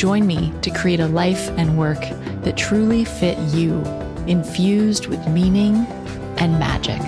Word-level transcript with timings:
Join 0.00 0.26
me 0.26 0.50
to 0.62 0.70
create 0.70 1.00
a 1.00 1.06
life 1.08 1.50
and 1.58 1.76
work 1.76 2.00
that 2.40 2.56
truly 2.56 3.04
fit 3.04 3.36
you, 3.52 3.82
infused 4.26 5.08
with 5.08 5.28
meaning 5.28 5.76
and 6.38 6.58
magic. 6.58 7.02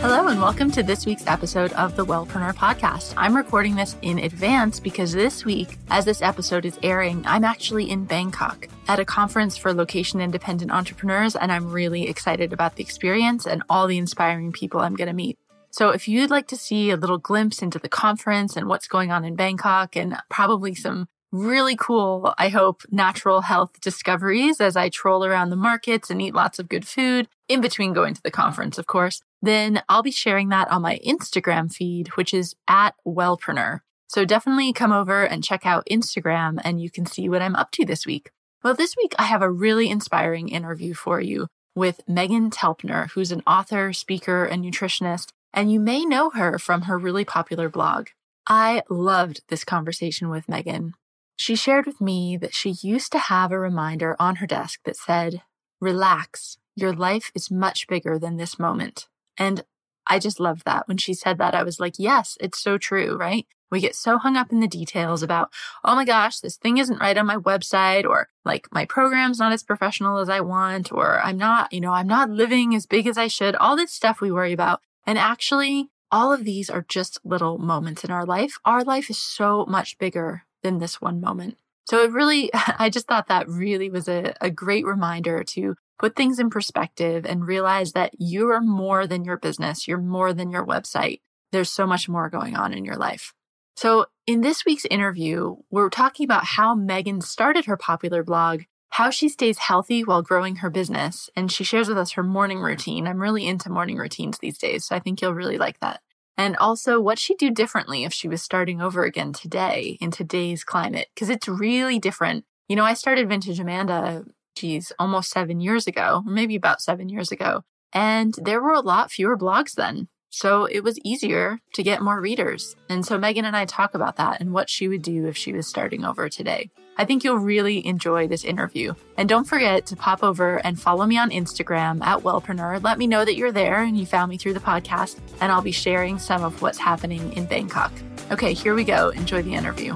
Hello, 0.00 0.28
and 0.28 0.40
welcome 0.40 0.70
to 0.70 0.84
this 0.84 1.04
week's 1.04 1.26
episode 1.26 1.72
of 1.72 1.96
the 1.96 2.06
Wellpreneur 2.06 2.54
podcast. 2.54 3.12
I'm 3.16 3.34
recording 3.34 3.74
this 3.74 3.96
in 4.02 4.20
advance 4.20 4.78
because 4.78 5.10
this 5.10 5.44
week, 5.44 5.76
as 5.90 6.04
this 6.04 6.22
episode 6.22 6.64
is 6.64 6.78
airing, 6.84 7.24
I'm 7.26 7.42
actually 7.42 7.90
in 7.90 8.04
Bangkok 8.04 8.68
at 8.86 9.00
a 9.00 9.04
conference 9.04 9.56
for 9.56 9.74
location 9.74 10.20
independent 10.20 10.70
entrepreneurs, 10.70 11.34
and 11.34 11.50
I'm 11.50 11.72
really 11.72 12.08
excited 12.08 12.52
about 12.52 12.76
the 12.76 12.84
experience 12.84 13.48
and 13.48 13.64
all 13.68 13.88
the 13.88 13.98
inspiring 13.98 14.52
people 14.52 14.78
I'm 14.78 14.94
going 14.94 15.08
to 15.08 15.12
meet. 15.12 15.38
So 15.74 15.88
if 15.88 16.06
you'd 16.06 16.30
like 16.30 16.46
to 16.48 16.56
see 16.56 16.90
a 16.90 16.96
little 16.96 17.18
glimpse 17.18 17.60
into 17.60 17.80
the 17.80 17.88
conference 17.88 18.56
and 18.56 18.68
what's 18.68 18.86
going 18.86 19.10
on 19.10 19.24
in 19.24 19.34
Bangkok 19.34 19.96
and 19.96 20.16
probably 20.30 20.72
some 20.72 21.08
really 21.32 21.74
cool, 21.74 22.32
I 22.38 22.48
hope, 22.48 22.82
natural 22.92 23.40
health 23.40 23.80
discoveries 23.80 24.60
as 24.60 24.76
I 24.76 24.88
troll 24.88 25.24
around 25.24 25.50
the 25.50 25.56
markets 25.56 26.10
and 26.10 26.22
eat 26.22 26.32
lots 26.32 26.60
of 26.60 26.68
good 26.68 26.86
food 26.86 27.26
in 27.48 27.60
between 27.60 27.92
going 27.92 28.14
to 28.14 28.22
the 28.22 28.30
conference, 28.30 28.78
of 28.78 28.86
course, 28.86 29.20
then 29.42 29.82
I'll 29.88 30.04
be 30.04 30.12
sharing 30.12 30.48
that 30.50 30.70
on 30.70 30.80
my 30.80 31.00
Instagram 31.04 31.72
feed, 31.72 32.06
which 32.14 32.32
is 32.32 32.54
at 32.68 32.94
Wellpreneur. 33.04 33.80
So 34.06 34.24
definitely 34.24 34.72
come 34.72 34.92
over 34.92 35.24
and 35.24 35.42
check 35.42 35.66
out 35.66 35.88
Instagram 35.90 36.60
and 36.62 36.80
you 36.80 36.88
can 36.88 37.04
see 37.04 37.28
what 37.28 37.42
I'm 37.42 37.56
up 37.56 37.72
to 37.72 37.84
this 37.84 38.06
week. 38.06 38.30
Well, 38.62 38.74
this 38.74 38.94
week 38.96 39.16
I 39.18 39.24
have 39.24 39.42
a 39.42 39.50
really 39.50 39.90
inspiring 39.90 40.50
interview 40.50 40.94
for 40.94 41.20
you 41.20 41.48
with 41.74 42.00
Meghan 42.08 42.52
Telpner, 42.52 43.10
who's 43.10 43.32
an 43.32 43.42
author, 43.44 43.92
speaker, 43.92 44.44
and 44.44 44.64
nutritionist 44.64 45.32
and 45.54 45.72
you 45.72 45.80
may 45.80 46.04
know 46.04 46.30
her 46.30 46.58
from 46.58 46.82
her 46.82 46.98
really 46.98 47.24
popular 47.24 47.70
blog. 47.70 48.08
I 48.46 48.82
loved 48.90 49.42
this 49.48 49.64
conversation 49.64 50.28
with 50.28 50.46
Meghan. 50.46 50.92
She 51.36 51.56
shared 51.56 51.86
with 51.86 52.00
me 52.00 52.36
that 52.36 52.54
she 52.54 52.76
used 52.82 53.10
to 53.12 53.18
have 53.18 53.50
a 53.50 53.58
reminder 53.58 54.16
on 54.18 54.36
her 54.36 54.46
desk 54.46 54.80
that 54.84 54.96
said, 54.96 55.42
Relax, 55.80 56.58
your 56.76 56.92
life 56.92 57.30
is 57.34 57.50
much 57.50 57.86
bigger 57.86 58.18
than 58.18 58.36
this 58.36 58.58
moment. 58.58 59.08
And 59.38 59.64
I 60.06 60.18
just 60.18 60.40
loved 60.40 60.64
that. 60.66 60.86
When 60.86 60.98
she 60.98 61.14
said 61.14 61.38
that, 61.38 61.54
I 61.54 61.62
was 61.62 61.80
like, 61.80 61.94
yes, 61.98 62.36
it's 62.40 62.58
so 62.58 62.78
true, 62.78 63.16
right? 63.16 63.46
We 63.70 63.80
get 63.80 63.96
so 63.96 64.18
hung 64.18 64.36
up 64.36 64.52
in 64.52 64.60
the 64.60 64.68
details 64.68 65.22
about, 65.22 65.50
oh 65.82 65.94
my 65.94 66.04
gosh, 66.04 66.38
this 66.38 66.56
thing 66.56 66.78
isn't 66.78 67.00
right 67.00 67.16
on 67.16 67.26
my 67.26 67.36
website, 67.36 68.04
or 68.04 68.28
like 68.44 68.68
my 68.70 68.84
program's 68.84 69.38
not 69.38 69.52
as 69.52 69.62
professional 69.62 70.18
as 70.18 70.28
I 70.28 70.40
want, 70.40 70.92
or 70.92 71.20
I'm 71.20 71.38
not, 71.38 71.72
you 71.72 71.80
know, 71.80 71.92
I'm 71.92 72.06
not 72.06 72.30
living 72.30 72.74
as 72.74 72.86
big 72.86 73.06
as 73.06 73.18
I 73.18 73.26
should. 73.26 73.56
All 73.56 73.76
this 73.76 73.92
stuff 73.92 74.20
we 74.20 74.30
worry 74.30 74.52
about. 74.52 74.82
And 75.06 75.18
actually, 75.18 75.90
all 76.10 76.32
of 76.32 76.44
these 76.44 76.70
are 76.70 76.84
just 76.88 77.18
little 77.24 77.58
moments 77.58 78.04
in 78.04 78.10
our 78.10 78.24
life. 78.24 78.58
Our 78.64 78.84
life 78.84 79.10
is 79.10 79.18
so 79.18 79.66
much 79.66 79.98
bigger 79.98 80.44
than 80.62 80.78
this 80.78 81.00
one 81.00 81.20
moment. 81.20 81.58
So 81.86 82.02
it 82.02 82.12
really, 82.12 82.50
I 82.78 82.90
just 82.90 83.06
thought 83.06 83.28
that 83.28 83.48
really 83.48 83.90
was 83.90 84.08
a, 84.08 84.34
a 84.40 84.50
great 84.50 84.86
reminder 84.86 85.44
to 85.44 85.76
put 85.98 86.16
things 86.16 86.38
in 86.38 86.50
perspective 86.50 87.24
and 87.24 87.46
realize 87.46 87.92
that 87.92 88.12
you 88.18 88.50
are 88.50 88.60
more 88.60 89.06
than 89.06 89.24
your 89.24 89.36
business. 89.36 89.86
You're 89.86 89.98
more 89.98 90.32
than 90.32 90.50
your 90.50 90.66
website. 90.66 91.20
There's 91.52 91.70
so 91.70 91.86
much 91.86 92.08
more 92.08 92.28
going 92.28 92.56
on 92.56 92.72
in 92.72 92.84
your 92.84 92.96
life. 92.96 93.32
So 93.76 94.06
in 94.26 94.40
this 94.40 94.64
week's 94.64 94.84
interview, 94.86 95.56
we're 95.70 95.90
talking 95.90 96.24
about 96.24 96.44
how 96.44 96.76
Meghan 96.76 97.22
started 97.22 97.66
her 97.66 97.76
popular 97.76 98.22
blog 98.22 98.62
how 98.94 99.10
she 99.10 99.28
stays 99.28 99.58
healthy 99.58 100.04
while 100.04 100.22
growing 100.22 100.54
her 100.56 100.70
business. 100.70 101.28
And 101.34 101.50
she 101.50 101.64
shares 101.64 101.88
with 101.88 101.98
us 101.98 102.12
her 102.12 102.22
morning 102.22 102.60
routine. 102.60 103.08
I'm 103.08 103.20
really 103.20 103.44
into 103.44 103.68
morning 103.68 103.96
routines 103.96 104.38
these 104.38 104.56
days, 104.56 104.84
so 104.84 104.94
I 104.94 105.00
think 105.00 105.20
you'll 105.20 105.34
really 105.34 105.58
like 105.58 105.80
that. 105.80 106.00
And 106.36 106.56
also 106.56 107.00
what 107.00 107.18
she'd 107.18 107.38
do 107.38 107.50
differently 107.50 108.04
if 108.04 108.12
she 108.12 108.28
was 108.28 108.40
starting 108.40 108.80
over 108.80 109.02
again 109.02 109.32
today 109.32 109.98
in 110.00 110.12
today's 110.12 110.62
climate, 110.62 111.08
because 111.12 111.28
it's 111.28 111.48
really 111.48 111.98
different. 111.98 112.44
You 112.68 112.76
know, 112.76 112.84
I 112.84 112.94
started 112.94 113.28
Vintage 113.28 113.58
Amanda, 113.58 114.26
geez, 114.54 114.92
almost 114.96 115.30
seven 115.30 115.60
years 115.60 115.88
ago, 115.88 116.22
maybe 116.24 116.54
about 116.54 116.80
seven 116.80 117.08
years 117.08 117.32
ago. 117.32 117.64
And 117.92 118.34
there 118.40 118.62
were 118.62 118.74
a 118.74 118.80
lot 118.80 119.10
fewer 119.10 119.36
blogs 119.36 119.74
then. 119.74 120.06
So 120.36 120.64
it 120.64 120.82
was 120.82 120.98
easier 121.04 121.60
to 121.74 121.82
get 121.84 122.02
more 122.02 122.20
readers. 122.20 122.74
And 122.88 123.06
so 123.06 123.16
Meghan 123.16 123.44
and 123.44 123.56
I 123.56 123.66
talk 123.66 123.94
about 123.94 124.16
that 124.16 124.40
and 124.40 124.52
what 124.52 124.68
she 124.68 124.88
would 124.88 125.00
do 125.00 125.26
if 125.26 125.36
she 125.36 125.52
was 125.52 125.68
starting 125.68 126.04
over 126.04 126.28
today. 126.28 126.72
I 126.96 127.04
think 127.04 127.22
you'll 127.22 127.36
really 127.36 127.86
enjoy 127.86 128.26
this 128.26 128.42
interview. 128.42 128.94
And 129.16 129.28
don't 129.28 129.44
forget 129.44 129.86
to 129.86 129.96
pop 129.96 130.24
over 130.24 130.56
and 130.66 130.78
follow 130.78 131.06
me 131.06 131.16
on 131.16 131.30
Instagram 131.30 132.02
at 132.02 132.24
Wellpreneur. 132.24 132.82
Let 132.82 132.98
me 132.98 133.06
know 133.06 133.24
that 133.24 133.36
you're 133.36 133.52
there 133.52 133.84
and 133.84 133.96
you 133.96 134.06
found 134.06 134.28
me 134.28 134.36
through 134.36 134.54
the 134.54 134.58
podcast, 134.58 135.20
and 135.40 135.52
I'll 135.52 135.62
be 135.62 135.70
sharing 135.70 136.18
some 136.18 136.42
of 136.42 136.60
what's 136.60 136.78
happening 136.78 137.32
in 137.34 137.46
Bangkok. 137.46 137.92
Okay, 138.32 138.54
here 138.54 138.74
we 138.74 138.82
go. 138.82 139.10
Enjoy 139.10 139.40
the 139.40 139.54
interview. 139.54 139.94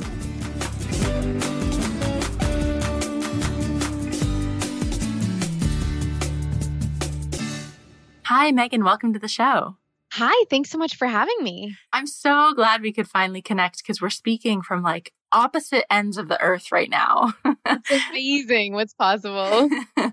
Hi, 8.23 8.53
Meghan. 8.53 8.85
Welcome 8.85 9.13
to 9.15 9.19
the 9.19 9.27
show. 9.27 9.79
Hi, 10.21 10.45
thanks 10.51 10.69
so 10.71 10.79
much 10.79 10.97
for 10.97 11.07
having 11.07 11.37
me. 11.43 11.77
I'm 11.93 12.09
so 12.09 12.53
glad 12.53 12.83
we 12.83 12.93
could 12.93 13.07
finally 13.07 13.41
connect 13.41 13.79
because 13.79 14.03
we're 14.03 14.11
speaking 14.11 14.63
from 14.63 14.83
like 14.83 15.13
opposite 15.31 15.85
ends 15.93 16.19
of 16.19 16.27
the 16.27 16.41
earth 16.41 16.73
right 16.73 16.91
now. 16.91 17.35
it's 17.45 18.09
amazing 18.11 18.73
what's 18.75 18.95
possible. 18.95 19.71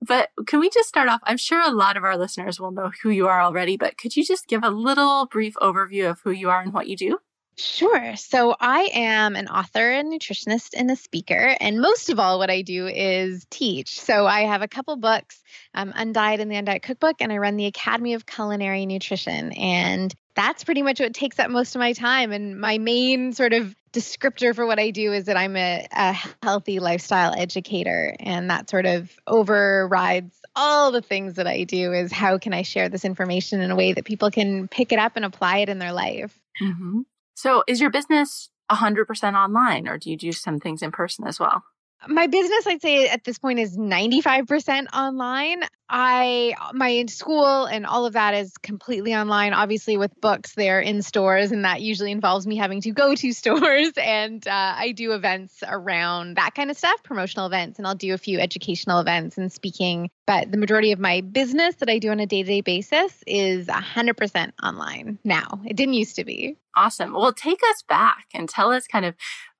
but 0.00 0.30
can 0.46 0.60
we 0.60 0.70
just 0.70 0.88
start 0.88 1.08
off? 1.08 1.18
I'm 1.24 1.36
sure 1.36 1.60
a 1.60 1.74
lot 1.74 1.96
of 1.96 2.04
our 2.04 2.16
listeners 2.16 2.60
will 2.60 2.70
know 2.70 2.92
who 3.02 3.10
you 3.10 3.26
are 3.26 3.42
already, 3.42 3.76
but 3.76 3.98
could 3.98 4.14
you 4.14 4.24
just 4.24 4.46
give 4.46 4.62
a 4.62 4.70
little 4.70 5.26
brief 5.26 5.54
overview 5.54 6.08
of 6.08 6.20
who 6.22 6.30
you 6.30 6.48
are 6.48 6.60
and 6.60 6.72
what 6.72 6.86
you 6.86 6.96
do? 6.96 7.18
Sure. 7.56 8.16
So 8.16 8.56
I 8.58 8.90
am 8.94 9.36
an 9.36 9.48
author, 9.48 9.92
a 9.92 10.02
nutritionist, 10.02 10.70
and 10.76 10.90
a 10.90 10.96
speaker. 10.96 11.56
And 11.60 11.80
most 11.80 12.10
of 12.10 12.18
all, 12.18 12.38
what 12.38 12.50
I 12.50 12.62
do 12.62 12.86
is 12.88 13.46
teach. 13.48 14.00
So 14.00 14.26
I 14.26 14.40
have 14.40 14.62
a 14.62 14.68
couple 14.68 14.96
books, 14.96 15.40
um, 15.72 15.92
Undiet 15.92 16.40
and 16.40 16.50
the 16.50 16.56
Undiet 16.56 16.82
Cookbook, 16.82 17.16
and 17.20 17.32
I 17.32 17.38
run 17.38 17.56
the 17.56 17.66
Academy 17.66 18.14
of 18.14 18.26
Culinary 18.26 18.86
Nutrition. 18.86 19.52
And 19.52 20.12
that's 20.34 20.64
pretty 20.64 20.82
much 20.82 20.98
what 20.98 21.14
takes 21.14 21.38
up 21.38 21.48
most 21.50 21.76
of 21.76 21.78
my 21.78 21.92
time. 21.92 22.32
And 22.32 22.60
my 22.60 22.78
main 22.78 23.32
sort 23.32 23.52
of 23.52 23.74
descriptor 23.92 24.52
for 24.52 24.66
what 24.66 24.80
I 24.80 24.90
do 24.90 25.12
is 25.12 25.26
that 25.26 25.36
I'm 25.36 25.56
a, 25.56 25.86
a 25.92 26.16
healthy 26.42 26.80
lifestyle 26.80 27.32
educator. 27.36 28.16
And 28.18 28.50
that 28.50 28.68
sort 28.68 28.86
of 28.86 29.12
overrides 29.28 30.34
all 30.56 30.90
the 30.90 31.02
things 31.02 31.34
that 31.34 31.46
I 31.46 31.62
do 31.62 31.92
is 31.92 32.10
how 32.10 32.38
can 32.38 32.52
I 32.52 32.62
share 32.62 32.88
this 32.88 33.04
information 33.04 33.60
in 33.60 33.70
a 33.70 33.76
way 33.76 33.92
that 33.92 34.04
people 34.04 34.32
can 34.32 34.66
pick 34.66 34.90
it 34.90 34.98
up 34.98 35.12
and 35.14 35.24
apply 35.24 35.58
it 35.58 35.68
in 35.68 35.78
their 35.78 35.92
life. 35.92 36.36
Mm-hmm. 36.60 37.02
So 37.34 37.64
is 37.66 37.80
your 37.80 37.90
business 37.90 38.50
100% 38.70 39.34
online 39.34 39.88
or 39.88 39.98
do 39.98 40.10
you 40.10 40.16
do 40.16 40.32
some 40.32 40.58
things 40.58 40.82
in 40.82 40.90
person 40.92 41.26
as 41.26 41.38
well? 41.38 41.64
My 42.08 42.26
business, 42.26 42.66
I'd 42.66 42.82
say 42.82 43.08
at 43.08 43.24
this 43.24 43.38
point, 43.38 43.58
is 43.58 43.76
95% 43.76 44.86
online. 44.92 45.62
I 45.88 46.54
my 46.72 47.04
school 47.06 47.66
and 47.66 47.84
all 47.84 48.06
of 48.06 48.14
that 48.14 48.34
is 48.34 48.56
completely 48.56 49.14
online. 49.14 49.52
Obviously, 49.52 49.96
with 49.96 50.18
books, 50.20 50.54
they're 50.54 50.80
in 50.80 51.02
stores, 51.02 51.52
and 51.52 51.64
that 51.64 51.82
usually 51.82 52.10
involves 52.10 52.46
me 52.46 52.56
having 52.56 52.80
to 52.82 52.90
go 52.90 53.14
to 53.14 53.32
stores. 53.34 53.92
And 53.96 54.46
uh, 54.46 54.74
I 54.76 54.92
do 54.92 55.12
events 55.12 55.62
around 55.66 56.36
that 56.36 56.54
kind 56.54 56.70
of 56.70 56.78
stuff, 56.78 57.02
promotional 57.02 57.46
events, 57.46 57.78
and 57.78 57.86
I'll 57.86 57.94
do 57.94 58.14
a 58.14 58.18
few 58.18 58.40
educational 58.40 59.00
events 59.00 59.36
and 59.36 59.52
speaking. 59.52 60.10
But 60.26 60.50
the 60.50 60.58
majority 60.58 60.92
of 60.92 60.98
my 60.98 61.20
business 61.20 61.76
that 61.76 61.90
I 61.90 61.98
do 61.98 62.10
on 62.10 62.18
a 62.18 62.26
day 62.26 62.42
to 62.42 62.48
day 62.48 62.60
basis 62.62 63.22
is 63.26 63.66
100% 63.66 64.52
online 64.62 65.18
now. 65.22 65.60
It 65.66 65.76
didn't 65.76 65.94
used 65.94 66.16
to 66.16 66.24
be. 66.24 66.56
Awesome. 66.76 67.12
Well, 67.12 67.32
take 67.32 67.60
us 67.70 67.82
back 67.88 68.26
and 68.32 68.48
tell 68.48 68.72
us 68.72 68.86
kind 68.88 69.04
of 69.04 69.14